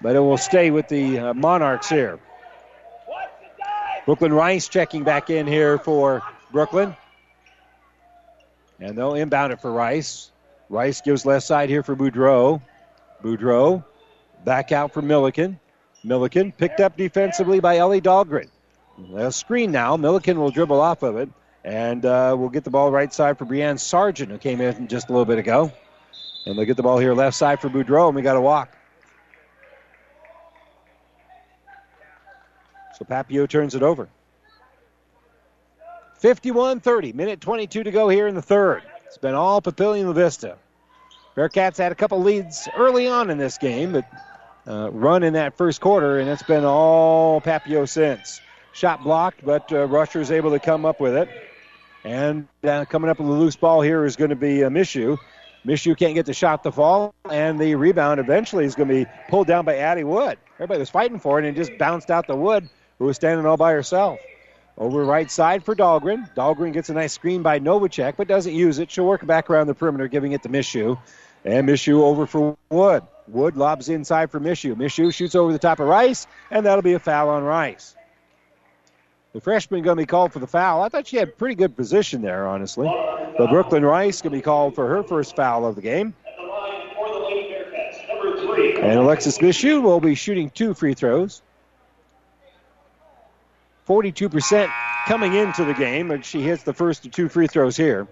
[0.00, 2.18] But it will stay with the uh, Monarchs here.
[4.06, 6.96] Brooklyn Rice checking back in here for Brooklyn.
[8.80, 10.30] And they'll inbound it for Rice.
[10.70, 12.62] Rice gives left side here for Boudreau.
[13.22, 13.84] Boudreau
[14.42, 15.60] back out for Milliken.
[16.02, 18.48] Milliken picked up defensively by Ellie Dahlgren.
[19.14, 19.96] A screen now.
[19.96, 21.28] Milliken will dribble off of it.
[21.64, 25.08] And uh, we'll get the ball right side for Brianne Sargent, who came in just
[25.08, 25.72] a little bit ago.
[26.46, 28.74] And they'll get the ball here left side for Boudreau, and we got to walk.
[32.96, 34.08] So Papio turns it over.
[36.14, 38.82] 51 30, minute 22 to go here in the third.
[39.06, 40.56] It's been all Papillion La Vista.
[41.36, 44.04] Bearcats had a couple leads early on in this game, but
[44.66, 48.40] uh, run in that first quarter, and it's been all Papio since.
[48.78, 51.28] Shot blocked, but uh, Rusher is able to come up with it.
[52.04, 55.18] And uh, coming up with a loose ball here is going to be uh, Mishu.
[55.66, 59.10] Mishu can't get the shot to fall, and the rebound eventually is going to be
[59.28, 60.38] pulled down by Addie Wood.
[60.54, 62.70] Everybody was fighting for it, and it just bounced out the Wood,
[63.00, 64.20] who was standing all by herself.
[64.76, 66.32] Over right side for Dahlgren.
[66.36, 68.92] Dahlgren gets a nice screen by Novacek, but doesn't use it.
[68.92, 70.96] She'll work back around the perimeter, giving it to Mishu.
[71.44, 73.02] And Mishu over for Wood.
[73.26, 74.76] Wood lobs inside for Mishu.
[74.76, 77.96] Mishu shoots over the top of Rice, and that'll be a foul on Rice.
[79.38, 80.82] The freshman going to be called for the foul.
[80.82, 82.92] I thought she had pretty good position there, honestly.
[83.38, 86.12] But Brooklyn Rice going to be called for her first foul of the game.
[88.82, 91.40] And Alexis Mishu will be shooting two free throws.
[93.86, 94.72] 42%
[95.06, 98.08] coming into the game, and she hits the first of two free throws here.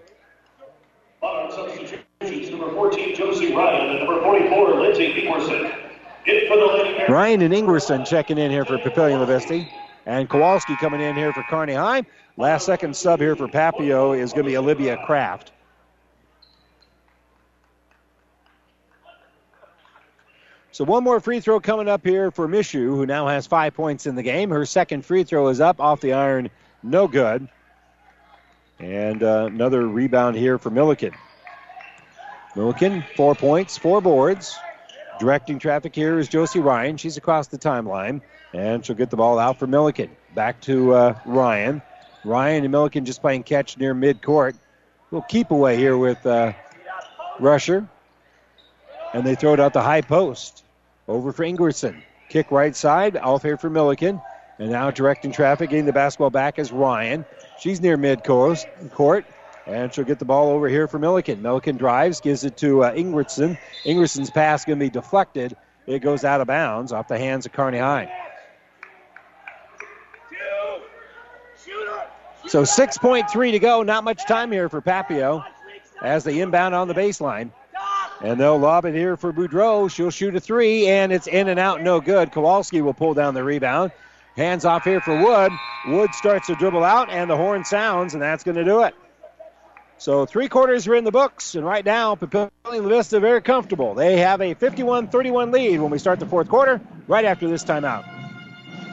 [1.20, 5.76] Number 14, Josie Ryan, and number 44, Lindsay Ingwerson.
[6.26, 9.66] In for the Lady Ryan and checking in here for Papillion La Vista.
[10.06, 12.04] And Kowalski coming in here for Kearney High.
[12.36, 15.50] Last second sub here for Papio is going to be Olivia Kraft.
[20.70, 24.06] So one more free throw coming up here for Mishu, who now has five points
[24.06, 24.50] in the game.
[24.50, 26.50] Her second free throw is up off the iron,
[26.82, 27.48] no good.
[28.78, 31.12] And uh, another rebound here for Milliken.
[32.54, 34.58] Milliken, four points, four boards.
[35.18, 36.98] Directing traffic here is Josie Ryan.
[36.98, 38.20] She's across the timeline,
[38.52, 40.10] and she'll get the ball out for Milliken.
[40.34, 41.80] Back to uh, Ryan.
[42.24, 44.54] Ryan and Milliken just playing catch near midcourt.
[45.10, 46.52] We'll keep away here with uh,
[47.40, 47.88] Rusher.
[49.14, 50.64] And they throw it out the high post.
[51.08, 52.02] Over for Ingwerson.
[52.28, 54.20] Kick right side, off here for Milliken.
[54.58, 57.24] And now directing traffic, getting the basketball back is Ryan.
[57.58, 59.24] She's near midcourt, court,
[59.66, 61.42] and she'll get the ball over here for Milliken.
[61.42, 63.58] Milliken drives, gives it to uh, Ingwerson.
[63.84, 65.56] Ingwerson's pass going to be deflected.
[65.86, 68.10] It goes out of bounds off the hands of Kearney High.
[72.46, 73.82] So 6.3 to go.
[73.82, 75.44] Not much time here for Papio
[76.00, 77.50] as they inbound on the baseline.
[78.22, 79.90] And they'll lob it here for Boudreau.
[79.90, 82.32] She'll shoot a three, and it's in and out, no good.
[82.32, 83.92] Kowalski will pull down the rebound.
[84.36, 85.52] Hands off here for Wood.
[85.88, 88.94] Wood starts to dribble out, and the horn sounds, and that's going to do it.
[89.98, 93.94] So three quarters are in the books, and right now, Papillion La Vista very comfortable.
[93.94, 98.15] They have a 51-31 lead when we start the fourth quarter, right after this timeout.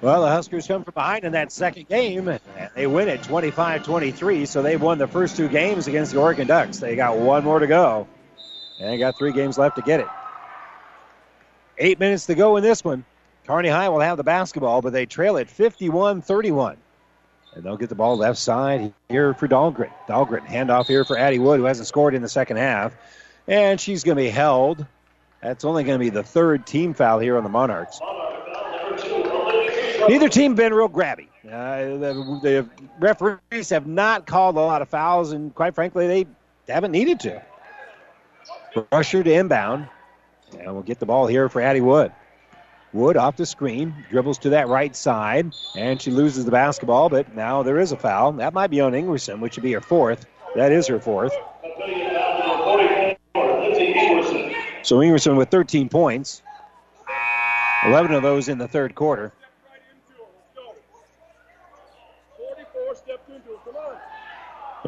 [0.00, 2.40] Well, the Huskers come from behind in that second game, and
[2.76, 4.46] they win it 25 23.
[4.46, 6.78] So they've won the first two games against the Oregon Ducks.
[6.78, 8.06] They got one more to go,
[8.80, 10.06] and they got three games left to get it.
[11.78, 13.04] Eight minutes to go in this one.
[13.46, 16.76] Kearney High will have the basketball, but they trail it 51 31.
[17.54, 19.90] And they'll get the ball left side here for Dahlgren.
[20.08, 22.94] Dahlgren, handoff here for Addie Wood, who hasn't scored in the second half.
[23.48, 24.86] And she's going to be held
[25.42, 28.00] That's only going to be the third team foul here on the Monarchs.
[30.08, 31.28] Neither team been real grabby.
[31.44, 32.68] Uh, the, the
[32.98, 36.26] referees have not called a lot of fouls, and quite frankly, they
[36.72, 37.42] haven't needed to.
[38.92, 39.88] Rusher to inbound,
[40.58, 42.12] and we'll get the ball here for Addie Wood.
[42.92, 47.34] Wood off the screen, dribbles to that right side, and she loses the basketball, but
[47.34, 48.32] now there is a foul.
[48.32, 50.26] That might be on Ingwerson, which would be her fourth.
[50.54, 51.32] That is her fourth.
[54.82, 56.42] So Ingwerson with 13 points,
[57.84, 59.32] 11 of those in the third quarter.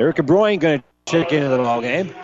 [0.00, 2.14] Erica Broyne going to check into the ball game.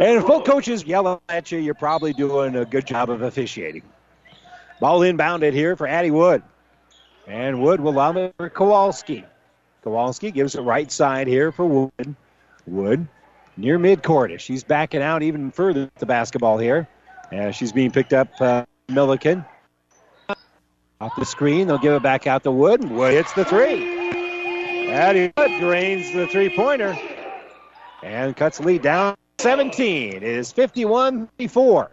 [0.00, 3.82] And if both coaches yell at you, you're probably doing a good job of officiating.
[4.80, 6.42] Ball inbounded here for Addie Wood.
[7.28, 9.24] And Wood will allow it for Kowalski.
[9.84, 12.16] Kowalski gives it right side here for Wood.
[12.66, 13.06] Wood
[13.56, 14.36] near midcourt.
[14.40, 16.88] She's backing out even further the basketball here.
[17.30, 19.44] And she's being picked up uh, Milliken.
[21.00, 22.82] Off the screen, they'll give it back out to Wood.
[22.90, 23.97] Wood hits the three.
[24.88, 26.98] Addie Wood drains the three pointer
[28.02, 30.14] and cuts the lead down 17.
[30.14, 31.90] It is 51 54.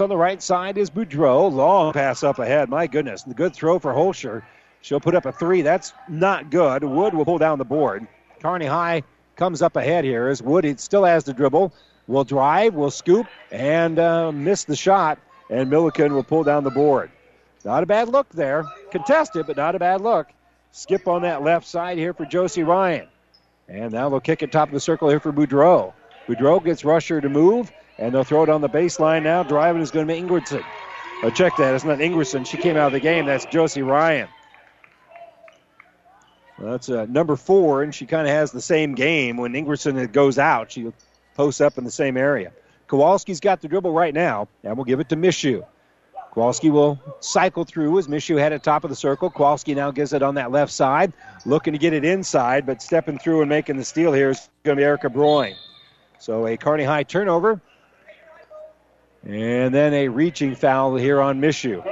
[0.00, 1.50] On the right side is Boudreau.
[1.50, 2.68] Long pass up ahead.
[2.68, 3.22] My goodness.
[3.22, 4.42] The good throw for Holscher.
[4.82, 5.62] She'll put up a three.
[5.62, 6.84] That's not good.
[6.84, 8.06] Wood will pull down the board.
[8.42, 9.02] Kearney High
[9.36, 11.72] comes up ahead here as Wood it still has the dribble.
[12.06, 15.18] Will drive, will scoop, and uh, miss the shot.
[15.48, 17.10] And Milliken will pull down the board.
[17.64, 18.64] Not a bad look there.
[18.90, 20.28] Contested, but not a bad look.
[20.76, 23.08] Skip on that left side here for Josie Ryan.
[23.66, 25.94] And now they'll kick it top of the circle here for Boudreau.
[26.28, 29.42] Boudreau gets Rusher to move, and they'll throw it on the baseline now.
[29.42, 30.62] Driving is going to be Ingwerson.
[31.22, 31.74] Oh, check that.
[31.74, 32.46] It's not Ingwerson.
[32.46, 33.24] She came out of the game.
[33.24, 34.28] That's Josie Ryan.
[36.58, 39.38] Well, that's uh, number four, and she kind of has the same game.
[39.38, 40.92] When Ingwerson goes out, she
[41.36, 42.52] posts up in the same area.
[42.86, 45.64] Kowalski's got the dribble right now, and we'll give it to Mishu.
[46.36, 49.30] Kowalski will cycle through as Mishu at top of the circle.
[49.30, 51.14] Kowalski now gives it on that left side,
[51.46, 54.76] looking to get it inside, but stepping through and making the steal here is going
[54.76, 55.54] to be Erica Broyne.
[56.18, 57.58] So a Kearney High turnover.
[59.24, 61.82] And then a reaching foul here on Mishu.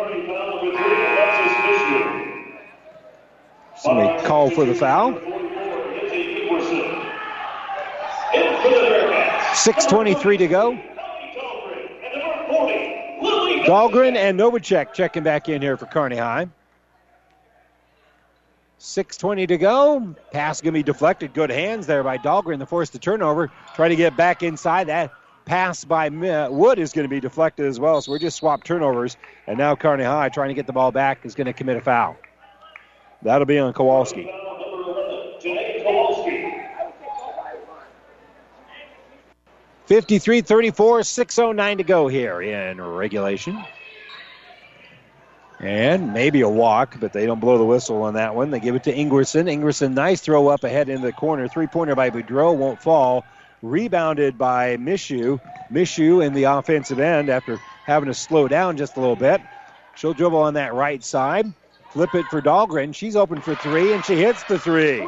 [3.78, 5.12] Somebody call for the foul.
[9.54, 10.78] 6.23 to go.
[13.64, 16.48] Dahlgren and Novacek checking back in here for Kearney High.
[18.78, 20.14] 6.20 to go.
[20.32, 21.32] Pass going to be deflected.
[21.32, 23.50] Good hands there by Dahlgren to force the turnover.
[23.74, 24.88] Try to get back inside.
[24.88, 25.12] That
[25.46, 28.02] pass by uh, Wood is going to be deflected as well.
[28.02, 29.16] So we're just swap turnovers.
[29.46, 31.80] And now Kearney High trying to get the ball back is going to commit a
[31.80, 32.18] foul.
[33.22, 34.30] That'll be on Kowalski.
[39.86, 43.58] 53 34, 6.09 to go here in regulation.
[45.60, 48.50] And maybe a walk, but they don't blow the whistle on that one.
[48.50, 49.48] They give it to Ingwerson.
[49.48, 51.48] Ingwerson, nice throw up ahead into the corner.
[51.48, 53.24] Three pointer by Boudreau won't fall.
[53.62, 55.40] Rebounded by Mishu.
[55.72, 59.40] Mishu in the offensive end after having to slow down just a little bit.
[59.94, 61.46] She'll dribble on that right side.
[61.88, 62.94] Flip it for Dahlgren.
[62.94, 65.00] She's open for three, and she hits the three.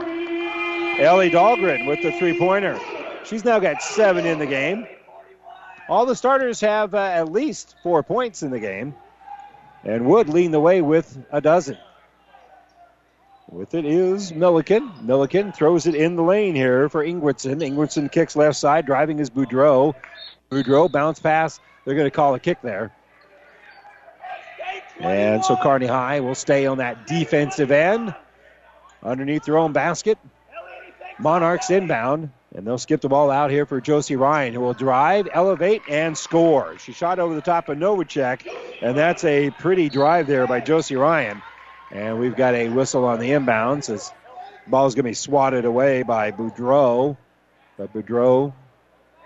[1.00, 2.78] Ellie Dahlgren with the three pointer.
[3.26, 4.86] She's now got seven in the game.
[5.88, 8.94] All the starters have uh, at least four points in the game.
[9.84, 11.76] And Wood leading the way with a dozen.
[13.50, 14.92] With it is Milliken.
[15.02, 17.62] Milliken throws it in the lane here for Ingwerson.
[17.62, 18.86] Ingwerson kicks left side.
[18.86, 19.94] Driving is Boudreau.
[20.50, 21.60] Boudreau bounce pass.
[21.84, 22.92] They're going to call a kick there.
[25.00, 28.14] And so Kearney High will stay on that defensive end
[29.02, 30.18] underneath their own basket.
[31.18, 32.30] Monarchs inbound.
[32.56, 36.16] And they'll skip the ball out here for Josie Ryan, who will drive, elevate, and
[36.16, 36.78] score.
[36.78, 38.50] She shot over the top of Novacek,
[38.80, 41.42] and that's a pretty drive there by Josie Ryan.
[41.92, 44.10] And we've got a whistle on the inbounds as
[44.64, 47.18] the ball is going to be swatted away by Boudreau.
[47.76, 48.54] But Boudreau,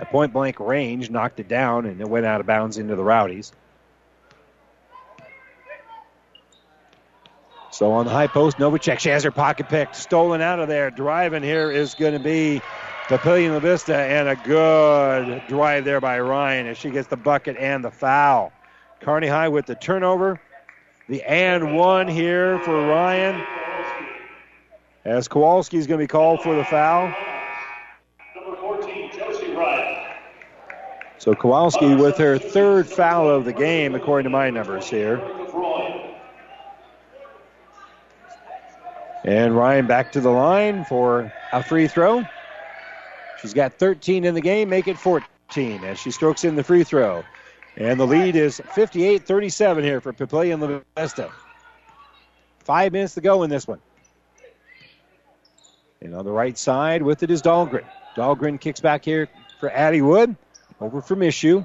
[0.01, 3.05] at point blank range, knocked it down, and it went out of bounds into the
[3.05, 3.53] Rowdies.
[7.71, 10.91] So on the high post, Novacek, she has her pocket picked, stolen out of there.
[10.91, 12.61] Driving here is going to be
[13.11, 17.57] Papillion La Vista, and a good drive there by Ryan as she gets the bucket
[17.57, 18.53] and the foul.
[19.01, 20.41] Kearney High with the turnover.
[21.09, 23.45] The and one here for Ryan.
[25.05, 27.13] As Kowalski is going to be called for the foul.
[28.37, 30.07] Number 14, Josie Ryan.
[31.19, 35.21] So Kowalski with her third foul of the game, according to my numbers here.
[39.25, 42.25] And Ryan back to the line for a free throw.
[43.41, 45.27] She's got 13 in the game, make it 14.
[45.51, 47.25] 13 as she strokes in the free throw.
[47.77, 51.31] And the lead is 58 37 here for Papillion La Vista.
[52.61, 53.81] Five minutes to go in this one.
[56.01, 57.85] And on the right side with it is Dahlgren.
[58.17, 60.37] Dahlgren kicks back here for Addie Wood.
[60.81, 61.65] Over from Issue.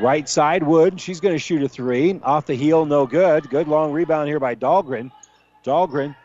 [0.00, 1.00] Right side, Wood.
[1.00, 2.18] She's going to shoot a three.
[2.22, 3.48] Off the heel, no good.
[3.48, 5.12] Good long rebound here by Dahlgren.
[5.64, 6.16] Dahlgren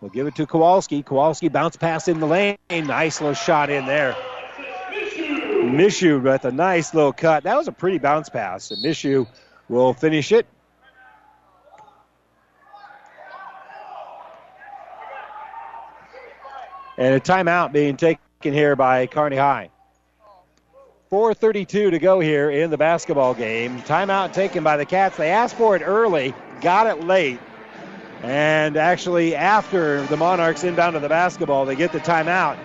[0.00, 1.02] will give it to Kowalski.
[1.02, 2.56] Kowalski bounce pass in the lane.
[2.70, 4.16] Nice little shot in there.
[5.62, 7.44] Mishu with a nice little cut.
[7.44, 8.70] That was a pretty bounce pass.
[8.70, 9.26] And Mishu
[9.68, 10.46] will finish it.
[16.96, 19.70] And a timeout being taken here by Kearney High.
[21.12, 23.80] 4.32 to go here in the basketball game.
[23.82, 25.16] Timeout taken by the Cats.
[25.16, 27.38] They asked for it early, got it late.
[28.22, 32.58] And actually, after the Monarchs inbound to the basketball, they get the timeout.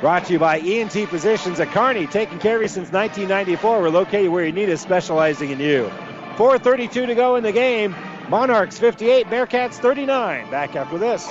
[0.00, 3.80] Brought to you by ENT Physicians at Kearney, taking care of you since 1994.
[3.80, 5.90] We're located where you need us, specializing in you.
[6.36, 7.94] 4.32 to go in the game.
[8.28, 10.50] Monarchs 58, Bearcats 39.
[10.50, 11.30] Back after this.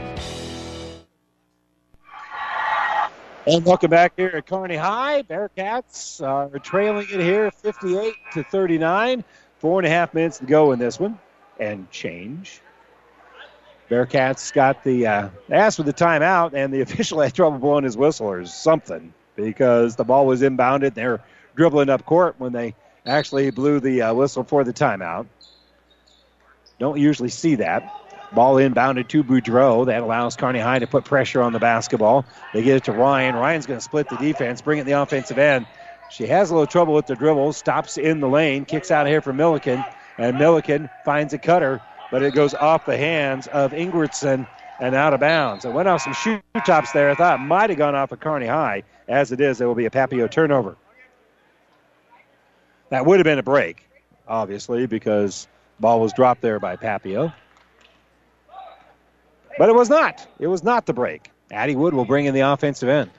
[3.47, 5.23] And welcome back here at Kearney High.
[5.23, 9.23] Bearcats are trailing it here 58 to 39.
[9.57, 11.17] Four and a half minutes to go in this one.
[11.59, 12.61] And change.
[13.89, 17.97] Bearcats got the uh, asked for the timeout, and the official had trouble blowing his
[17.97, 20.93] whistle or something because the ball was inbounded.
[20.93, 21.19] They're
[21.55, 22.75] dribbling up court when they
[23.07, 25.25] actually blew the uh, whistle for the timeout.
[26.77, 27.91] Don't usually see that.
[28.33, 29.85] Ball inbounded to Boudreau.
[29.87, 32.25] That allows Kearney High to put pressure on the basketball.
[32.53, 33.35] They get it to Ryan.
[33.35, 35.65] Ryan's going to split the defense, bring it in the offensive end.
[36.09, 39.11] She has a little trouble with the dribble, stops in the lane, kicks out of
[39.11, 39.83] here for Milliken,
[40.17, 44.47] and Milliken finds a cutter, but it goes off the hands of Ingwerson
[44.79, 45.63] and out of bounds.
[45.63, 47.09] It went off some shoe tops there.
[47.11, 48.83] I thought it might have gone off of Kearney High.
[49.07, 50.75] As it is, it will be a Papio turnover.
[52.89, 53.87] That would have been a break,
[54.27, 55.47] obviously, because
[55.79, 57.33] ball was dropped there by Papio.
[59.57, 60.25] But it was not.
[60.39, 61.29] It was not the break.
[61.51, 63.11] Addie Wood will bring in the offensive end.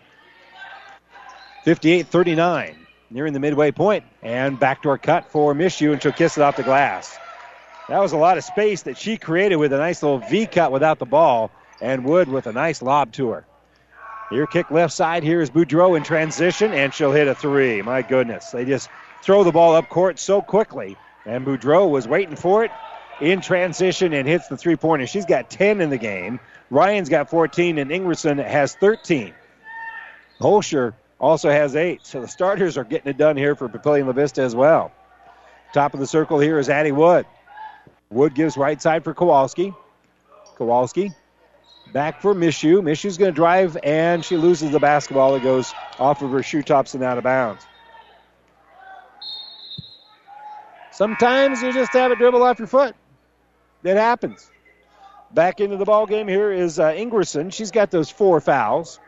[1.62, 2.74] 58 39,
[3.10, 6.62] nearing the midway point, and backdoor cut for Mishu, and she'll kiss it off the
[6.64, 7.18] glass.
[7.88, 10.72] That was a lot of space that she created with a nice little V cut
[10.72, 11.50] without the ball,
[11.80, 13.44] and Wood with a nice lob to her.
[14.30, 15.22] Here, kick left side.
[15.22, 17.82] Here is Boudreau in transition, and she'll hit a three.
[17.82, 18.50] My goodness.
[18.50, 18.88] They just
[19.20, 20.96] throw the ball up court so quickly,
[21.26, 22.70] and Boudreau was waiting for it
[23.22, 25.06] in transition and hits the three pointer.
[25.06, 26.40] She's got 10 in the game.
[26.70, 29.32] Ryan's got 14, and Ingwerson has 13.
[30.40, 32.04] Holscher also has eight.
[32.04, 34.90] So the starters are getting it done here for Papillion La Vista as well.
[35.72, 37.24] Top of the circle here is Addie Wood.
[38.10, 39.72] Wood gives right side for Kowalski.
[40.56, 41.12] Kowalski
[41.92, 42.82] back for Mishu.
[42.82, 45.34] Mishu's going to drive, and she loses the basketball.
[45.34, 47.64] It goes off of her shoe tops and out of bounds.
[50.90, 52.94] Sometimes you just have a dribble off your foot.
[53.82, 54.50] That happens.
[55.32, 57.52] Back into the ball game here is uh, Ingwerson.
[57.52, 59.00] She's got those four fouls.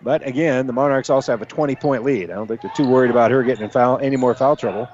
[0.00, 2.30] But again, the Monarchs also have a 20 point lead.
[2.30, 4.88] I don't think they're too worried about her getting in foul, any more foul trouble.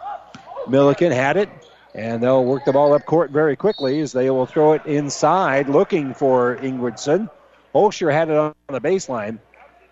[0.68, 1.48] Milliken had it,
[1.94, 5.68] and they'll work the ball up court very quickly as they will throw it inside
[5.68, 7.28] looking for Ingwerson.
[7.74, 9.38] Holscher had it on the baseline,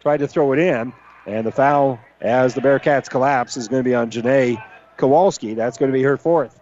[0.01, 0.93] tried to throw it in,
[1.27, 4.63] and the foul as the Bearcats collapse is going to be on Janae
[4.97, 5.55] Kowalski.
[5.55, 6.59] That's going to be her fourth.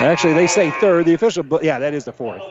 [0.00, 1.06] Actually, they say third.
[1.06, 2.42] The official, but yeah, that is the fourth.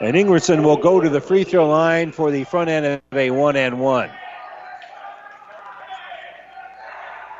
[0.00, 3.30] And Ingwerson will go to the free throw line for the front end of a
[3.30, 4.10] one and one.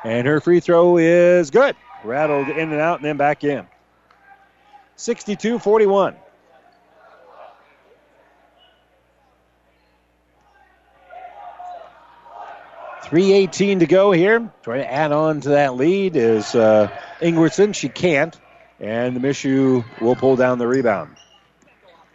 [0.05, 1.77] And her free throw is good.
[2.05, 3.67] Rattled in and out and then back in.
[4.97, 6.17] 62 41.
[13.09, 14.53] Three eighteen to go here.
[14.63, 16.89] Trying to add on to that lead is uh.
[17.21, 18.39] She can't,
[18.79, 21.17] and the Mishu will pull down the rebound.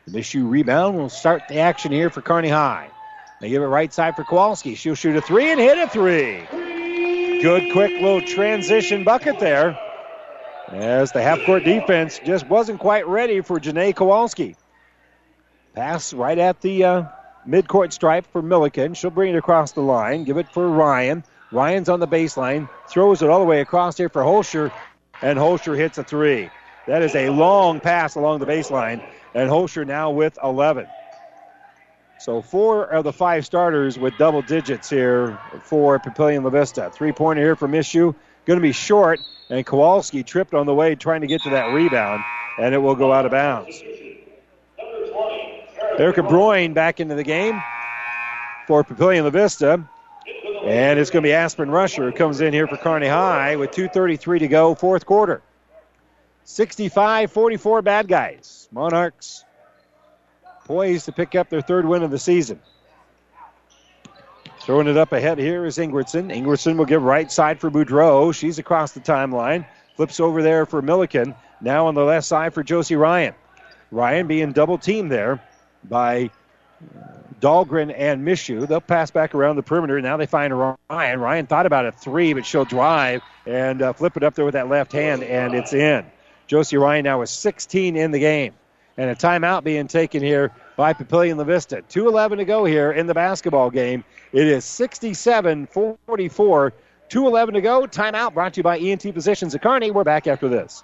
[0.06, 2.92] The Mishu rebound will start the action here for Kearney High.
[3.40, 4.76] They give it right side for Kowalski.
[4.76, 6.46] She'll shoot a three and hit a three.
[7.42, 9.80] Good, quick little transition bucket there.
[10.68, 14.56] As the half court defense just wasn't quite ready for Janae Kowalski.
[15.74, 17.04] Pass right at the uh,
[17.48, 18.94] midcourt stripe for Milliken.
[18.94, 21.24] She'll bring it across the line, give it for Ryan.
[21.52, 24.72] Ryan's on the baseline, throws it all the way across here for Holscher,
[25.22, 26.50] and Holscher hits a three.
[26.88, 29.04] That is a long pass along the baseline,
[29.34, 30.88] and Holscher now with 11.
[32.20, 36.92] So four of the five starters with double digits here for Papillion La Vista.
[36.94, 38.16] Three pointer here for Mishu.
[38.46, 39.20] Going to be short,
[39.50, 42.24] and Kowalski tripped on the way trying to get to that rebound,
[42.60, 43.82] and it will go out of bounds.
[45.98, 47.62] Erica Broyne back into the game
[48.66, 49.88] for Papillion La Vista.
[50.64, 53.72] And it's going to be Aspen Rusher who comes in here for Kearney High with
[53.72, 55.42] 2.33 to go, fourth quarter.
[56.44, 58.68] 65 44 bad guys.
[58.72, 59.44] Monarchs
[60.66, 62.60] poised to pick up their third win of the season.
[64.62, 66.32] Throwing it up ahead here is Ingwerson.
[66.34, 68.34] Ingwerson will give right side for Boudreau.
[68.34, 69.66] She's across the timeline.
[69.96, 71.36] Flips over there for Milliken.
[71.60, 73.34] Now on the left side for Josie Ryan.
[73.92, 75.42] Ryan being double teamed there
[75.84, 76.30] by
[77.40, 78.68] Dahlgren and Mishu.
[78.68, 80.00] They'll pass back around the perimeter.
[80.02, 81.20] Now they find Ryan.
[81.20, 84.54] Ryan thought about a three, but she'll drive and uh, flip it up there with
[84.54, 86.06] that left hand, and it's in.
[86.48, 88.54] Josie Ryan now is 16 in the game.
[88.98, 91.78] And a timeout being taken here by Papillion La Vista.
[91.90, 94.04] 2.11 to go here in the basketball game.
[94.34, 96.74] It is 67 44.
[97.10, 97.88] 2.11 to go.
[97.88, 99.92] Timeout brought to you by ENT Physicians at Kearney.
[99.92, 100.84] We're back after this.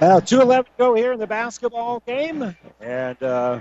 [0.00, 2.56] Now, 2.11 to go here in the basketball game.
[2.80, 3.60] And uh,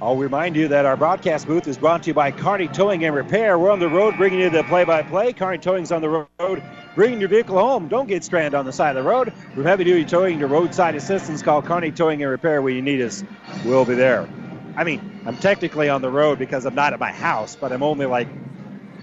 [0.00, 3.12] I'll remind you that our broadcast booth is brought to you by Kearney Towing and
[3.12, 3.58] Repair.
[3.58, 5.32] We're on the road bringing you the play by play.
[5.32, 6.62] Kearney Towing's on the road
[6.94, 7.88] bringing your vehicle home.
[7.88, 9.32] Don't get stranded on the side of the road.
[9.52, 13.00] From heavy duty towing to roadside assistance, call Kearney Towing and Repair where you need
[13.00, 13.24] us.
[13.64, 14.28] We'll be there.
[14.76, 17.82] I mean, I'm technically on the road because I'm not at my house, but I'm
[17.82, 18.28] only like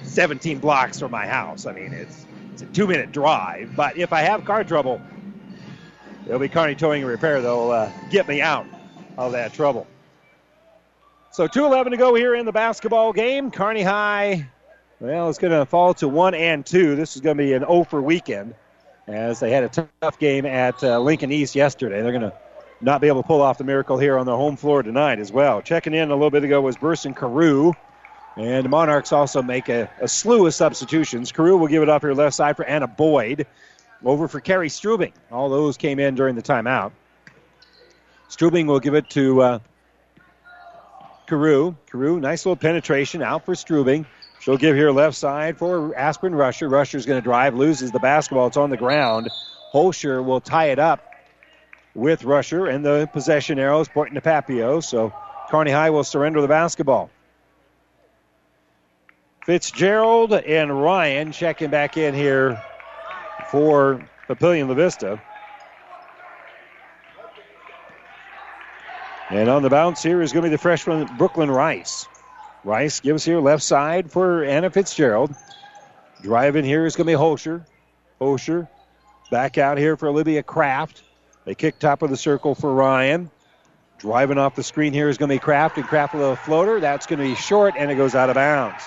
[0.03, 1.66] 17 blocks from my house.
[1.66, 3.76] I mean, it's, it's a two minute drive.
[3.76, 5.02] But if I have car trouble,
[6.30, 7.41] it'll be Kearney Towing and Repair.
[7.41, 8.68] They'll uh, get me out
[9.18, 9.88] of that trouble.
[11.31, 13.51] So 2.11 to go here in the basketball game.
[13.51, 14.47] Kearney High,
[14.99, 16.95] well, it's going to fall to 1 and 2.
[16.95, 18.53] This is going to be an 0 for weekend
[19.07, 22.01] as they had a tough game at uh, Lincoln East yesterday.
[22.01, 22.34] They're going to
[22.80, 25.31] not be able to pull off the miracle here on the home floor tonight as
[25.31, 25.61] well.
[25.61, 27.73] Checking in a little bit ago was Burson Carew.
[28.35, 31.31] And the Monarchs also make a, a slew of substitutions.
[31.31, 33.47] Carew will give it off here left side for Anna Boyd.
[34.03, 35.13] Over for Carrie Strubing.
[35.31, 36.91] All those came in during the timeout.
[38.30, 39.59] Strubing will give it to uh,
[41.27, 41.76] Carew.
[41.91, 44.05] Carew, nice little penetration out for Strubing.
[44.39, 46.69] She'll give here left side for Aspen Rusher.
[46.69, 48.47] Rusher's going to drive, loses the basketball.
[48.47, 49.30] It's on the ground.
[49.73, 51.05] Holscher will tie it up
[51.93, 54.81] with Rusher, and the possession arrows pointing to Papio.
[54.81, 55.13] So
[55.49, 57.09] Kearney High will surrender the basketball.
[59.45, 62.61] Fitzgerald and Ryan checking back in here
[63.51, 65.21] for Papillion La Vista.
[69.30, 72.07] And on the bounce here is going to be the freshman Brooklyn Rice.
[72.63, 75.34] Rice gives here left side for Anna Fitzgerald.
[76.21, 77.65] Driving here is going to be Holscher.
[78.19, 78.67] Holscher
[79.31, 81.03] back out here for Olivia Kraft.
[81.45, 83.30] They kick top of the circle for Ryan.
[83.99, 86.80] Driving off the screen here is going to be Kraft, and Kraft a floater.
[86.80, 88.84] That's going to be short, and it goes out of bounds.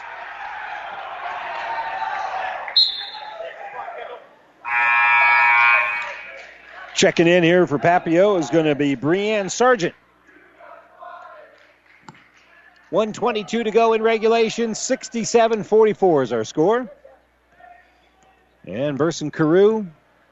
[6.94, 9.94] Checking in here for Papio is going to be Breanne Sargent.
[12.90, 14.74] 122 to go in regulation.
[14.74, 16.90] 67 44 is our score.
[18.66, 19.86] And Burson Carew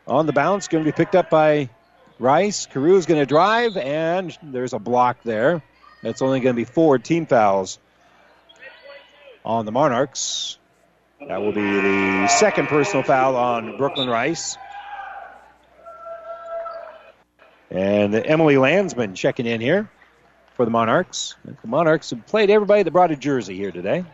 [0.07, 1.71] on the bounce, going to be picked up by
[2.19, 2.67] Rice.
[2.67, 5.63] Carew is going to drive, and there's a block there.
[6.03, 7.79] That's only going to be four team fouls
[9.45, 10.59] on the Monarchs.
[11.27, 14.57] That will be the second personal foul on Brooklyn Rice.
[17.71, 19.89] And Emily Landsman checking in here
[20.55, 21.37] for the Monarchs.
[21.45, 24.05] The Monarchs have played everybody that brought a jersey here today.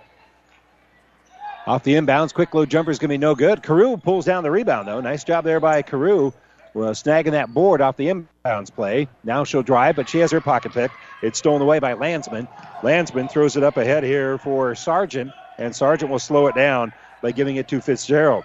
[1.67, 3.63] Off the inbounds, quick low jumper is going to be no good.
[3.63, 5.01] Carew pulls down the rebound, though.
[5.01, 6.33] Nice job there by Carew.
[6.75, 9.09] Well, snagging that board off the inbounds play.
[9.25, 10.93] Now she'll drive, but she has her pocket pick.
[11.23, 12.47] It's stolen away by Landsman.
[12.83, 16.93] Landsman throws it up ahead here for Sargent, and Sargent will slow it down
[17.23, 18.45] by giving it to Fitzgerald.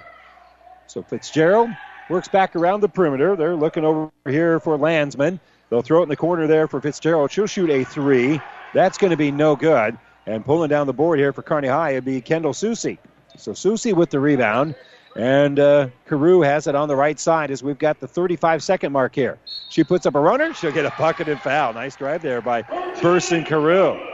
[0.87, 1.69] So Fitzgerald
[2.11, 3.35] works back around the perimeter.
[3.35, 5.39] They're looking over here for Landsman.
[5.69, 7.31] They'll throw it in the corner there for Fitzgerald.
[7.31, 8.41] She'll shoot a three.
[8.73, 9.97] That's going to be no good.
[10.27, 12.99] And pulling down the board here for Kearney High, it'd be Kendall Susie.
[13.37, 14.75] So Susie with the rebound.
[15.15, 18.91] And uh, Carew has it on the right side as we've got the 35 second
[18.91, 19.39] mark here.
[19.69, 20.53] She puts up a runner.
[20.53, 21.73] She'll get a bucket and foul.
[21.73, 22.61] Nice drive there by
[23.01, 24.10] Burson Carew.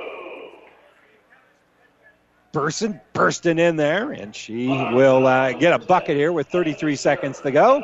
[2.57, 7.39] Burson bursting in there, and she will uh, get a bucket here with 33 seconds
[7.41, 7.83] to go.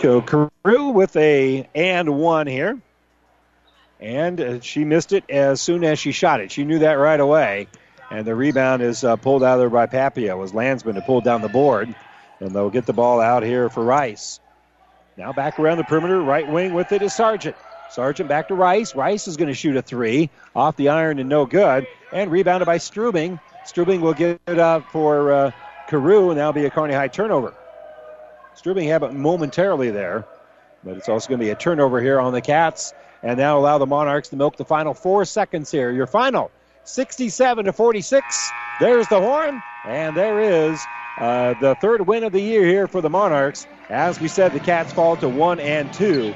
[0.00, 2.80] So Carew with a and one here.
[3.98, 6.52] And uh, she missed it as soon as she shot it.
[6.52, 7.66] She knew that right away.
[8.12, 10.28] And the rebound is uh, pulled out of there by Papio.
[10.28, 11.92] It was Landsman to pull down the board.
[12.38, 14.38] And they'll get the ball out here for Rice.
[15.16, 16.22] Now back around the perimeter.
[16.22, 17.56] Right wing with it is Sargent.
[17.94, 18.96] Sargent back to Rice.
[18.96, 21.86] Rice is going to shoot a three off the iron and no good.
[22.12, 23.38] And rebounded by Strubing.
[23.64, 25.50] Strubing will get it up for uh,
[25.86, 27.54] Carew, and that'll be a Kearney High turnover.
[28.56, 30.24] Strubing had it momentarily there,
[30.82, 32.92] but it's also going to be a turnover here on the Cats.
[33.22, 35.92] And now allow the Monarchs to milk the final four seconds here.
[35.92, 36.50] Your final
[36.82, 38.50] 67 to 46.
[38.80, 40.84] There's the horn, and there is
[41.18, 43.68] uh, the third win of the year here for the Monarchs.
[43.88, 46.34] As we said, the Cats fall to one and two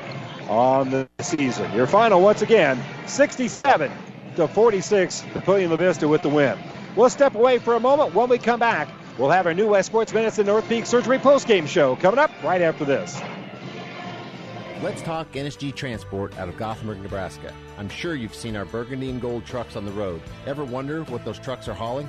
[0.49, 1.70] on the season.
[1.73, 3.91] Your final, once again, 67
[4.37, 5.23] to 46.
[5.33, 6.59] Papillion La Vista with the win.
[6.97, 8.15] We'll step away for a moment.
[8.15, 8.89] When we come back,
[9.19, 12.85] we'll have our new West Sports and Orthopedic Surgery postgame show coming up right after
[12.85, 13.20] this.
[14.81, 17.53] Let's talk NSG Transport out of Gothenburg, Nebraska.
[17.79, 20.23] I'm sure you've seen our burgundy and gold trucks on the road.
[20.47, 22.09] Ever wonder what those trucks are hauling?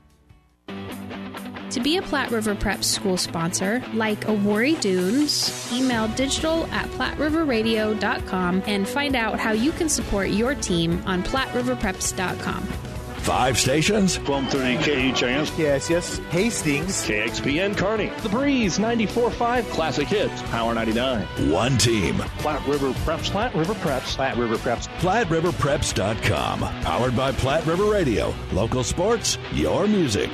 [1.71, 8.63] To be a Platte River Prep school sponsor, like Awori Dunes, email digital at platteriverradio.com
[8.65, 12.67] and find out how you can support your team on platteriverpreps.com.
[13.21, 14.17] Five stations.
[14.17, 15.57] 1230 KHIS.
[15.57, 16.17] Yes, yes.
[16.31, 17.05] Hastings.
[17.05, 18.11] KXPN Kearney.
[18.21, 20.41] The Breeze 94.5 Classic Hits.
[20.49, 21.25] Power 99.
[21.51, 22.17] One team.
[22.39, 23.29] Platte River Preps.
[23.29, 24.15] Platte River Preps.
[24.15, 24.87] Platte River Preps.
[24.99, 26.59] PlatteRiverPreps.com.
[26.81, 28.33] Powered by Platte River Radio.
[28.51, 30.31] Local sports, your music.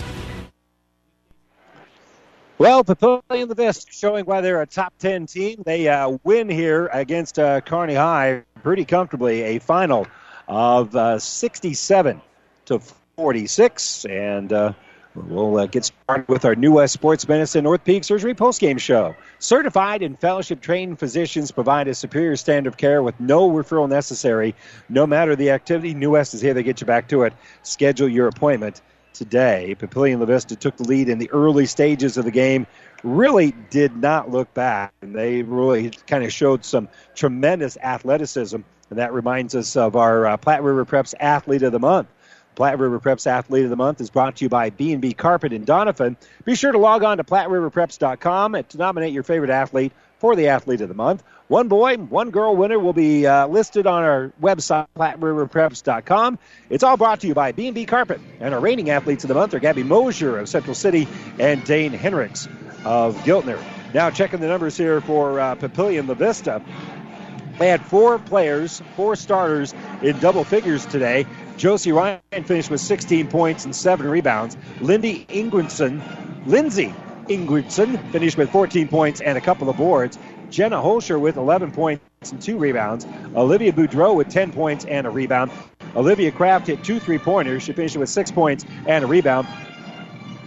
[2.59, 5.61] Well, Papillion La Vista showing why they're a top 10 team.
[5.63, 10.07] They uh, win here against uh, Kearney High pretty comfortably, a final
[10.47, 12.19] of uh, 67
[12.65, 12.81] to
[13.15, 14.05] 46.
[14.05, 14.73] And uh,
[15.13, 19.15] we'll uh, get started with our new West Sports Medicine Orthopedic Surgery postgame show.
[19.37, 24.55] Certified and fellowship trained physicians provide a superior standard of care with no referral necessary.
[24.89, 27.33] No matter the activity, New West is here to get you back to it.
[27.61, 28.81] Schedule your appointment
[29.17, 29.75] today.
[29.77, 32.67] Papillion La Vista took the lead in the early stages of the game.
[33.03, 34.93] Really did not look back.
[35.01, 38.57] And they really kind of showed some tremendous athleticism,
[38.89, 42.07] and that reminds us of our uh, Platte River Preps Athlete of the Month.
[42.55, 45.63] Platte River Preps Athlete of the Month is brought to you by B&B Carpet in
[45.63, 46.15] Doniphan.
[46.43, 50.81] Be sure to log on to PlatteRiverPreps.com to nominate your favorite athlete for the Athlete
[50.81, 51.23] of the Month.
[51.47, 56.39] One boy, one girl winner will be uh, listed on our website, PlatteRiverPreps.com.
[56.69, 58.19] It's all brought to you by B&B Carpet.
[58.39, 61.07] And our reigning athletes of the month are Gabby Mosier of Central City
[61.39, 62.47] and Dane Henricks
[62.83, 63.61] of Giltner.
[63.93, 66.61] Now checking the numbers here for uh, Papillion La Vista.
[67.59, 71.25] They had four players, four starters in double figures today.
[71.55, 74.57] Josie Ryan finished with 16 points and seven rebounds.
[74.79, 76.01] Lindy Ingwerson,
[76.45, 76.93] Lindsay
[77.29, 80.17] Ingwerson finished with 14 points and a couple of boards.
[80.49, 83.05] Jenna Holscher with 11 points and two rebounds.
[83.35, 85.51] Olivia Boudreau with 10 points and a rebound.
[85.95, 87.63] Olivia Kraft hit two three pointers.
[87.63, 89.47] She finished with six points and a rebound.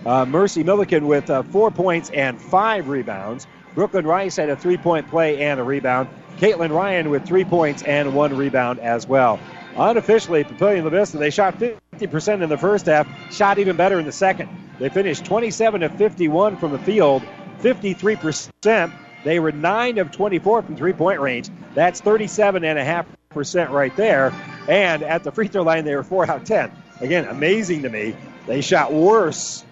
[0.06, 3.46] Uh, Mercy Milliken with uh, four points and five rebounds.
[3.74, 6.08] Brooklyn Rice had a three point play and a rebound.
[6.38, 9.38] Caitlin Ryan with three points and one rebound as well.
[9.76, 14.04] Unofficially, Papillion La Vista, they shot 50% in the first half, shot even better in
[14.04, 14.48] the second.
[14.78, 17.22] They finished 27 of 51 from the field,
[17.60, 18.92] 53%.
[19.24, 21.50] They were 9 of 24 from three point range.
[21.74, 24.32] That's 37.5% right there.
[24.68, 26.72] And at the free throw line, they were 4 out of 10.
[27.00, 28.16] Again, amazing to me.
[28.46, 29.64] They shot worse.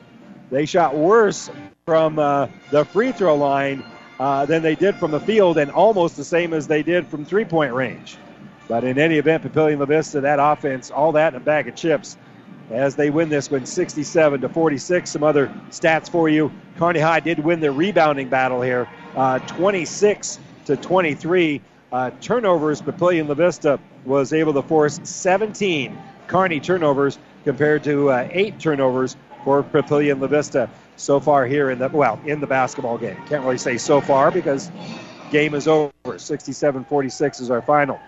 [0.51, 1.51] They shot worse
[1.87, 3.83] from uh, the free throw line
[4.21, 7.25] uh, than they did from the field, and almost the same as they did from
[7.25, 8.17] three point range.
[8.69, 11.75] But in any event, Papillion La Vista, that offense, all that in a bag of
[11.75, 12.17] chips
[12.71, 15.11] as they win this one 67 to 46.
[15.11, 16.53] Some other stats for you.
[16.77, 23.29] Kearney High did win the rebounding battle here, uh, 26 to 23 uh, turnovers, Papillion
[23.29, 25.97] La Vista was able to force 17
[26.27, 31.79] Kearney turnovers compared to uh, eight turnovers for Papillion La Vista so far here in
[31.79, 33.17] the well in the basketball game.
[33.27, 34.71] Can't really say so far because
[35.31, 35.93] game is over.
[36.05, 37.99] 67-46 is our final.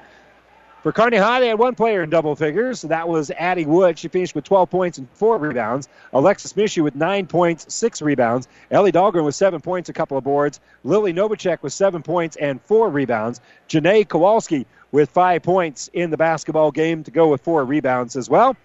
[0.82, 2.80] For Kearney High, they had one player in double figures.
[2.80, 3.98] So That was Addie Wood.
[3.98, 5.88] She finished with 12 points and four rebounds.
[6.14, 8.48] Alexis Mishu with nine points, six rebounds.
[8.70, 10.58] Ellie Dahlgren with seven points, a couple of boards.
[10.82, 13.42] Lily Novacek with seven points and four rebounds.
[13.68, 18.30] Janae Kowalski with five points in the basketball game to go with four rebounds as
[18.30, 18.56] well.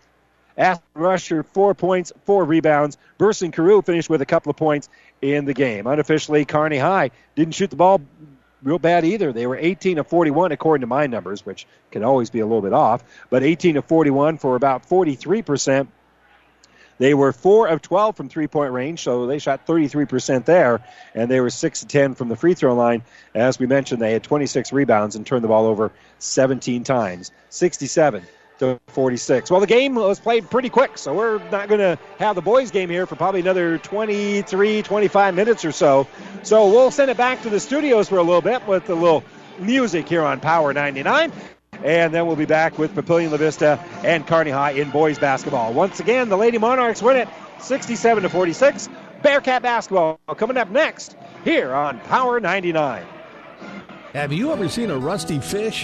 [0.57, 2.97] Aspen Rusher, four points, four rebounds.
[3.17, 4.87] Burson Carew finished with a couple of points
[5.21, 5.85] in the game.
[5.85, 7.99] Unofficially, Kearney High didn't shoot the ball
[8.63, 9.31] real bad either.
[9.31, 12.61] They were 18 of 41 according to my numbers, which can always be a little
[12.61, 15.87] bit off, but 18 of 41 for about 43%.
[16.97, 20.81] They were 4 of 12 from three point range, so they shot 33% there,
[21.13, 23.03] and they were 6 of 10 from the free throw line.
[23.33, 27.31] As we mentioned, they had 26 rebounds and turned the ball over 17 times.
[27.49, 28.23] 67
[28.59, 29.51] to 46.
[29.51, 32.71] Well, the game was played pretty quick, so we're not going to have the boys'
[32.71, 36.07] game here for probably another 23, 25 minutes or so.
[36.43, 39.23] So we'll send it back to the studios for a little bit with a little
[39.59, 41.31] music here on Power 99.
[41.83, 45.73] And then we'll be back with Papillion La Vista and Kearney High in boys basketball.
[45.73, 47.27] Once again, the Lady Monarchs win it
[47.59, 48.89] 67 to 46.
[49.21, 53.05] Bearcat basketball coming up next here on Power 99.
[54.13, 55.83] Have you ever seen a rusty fish?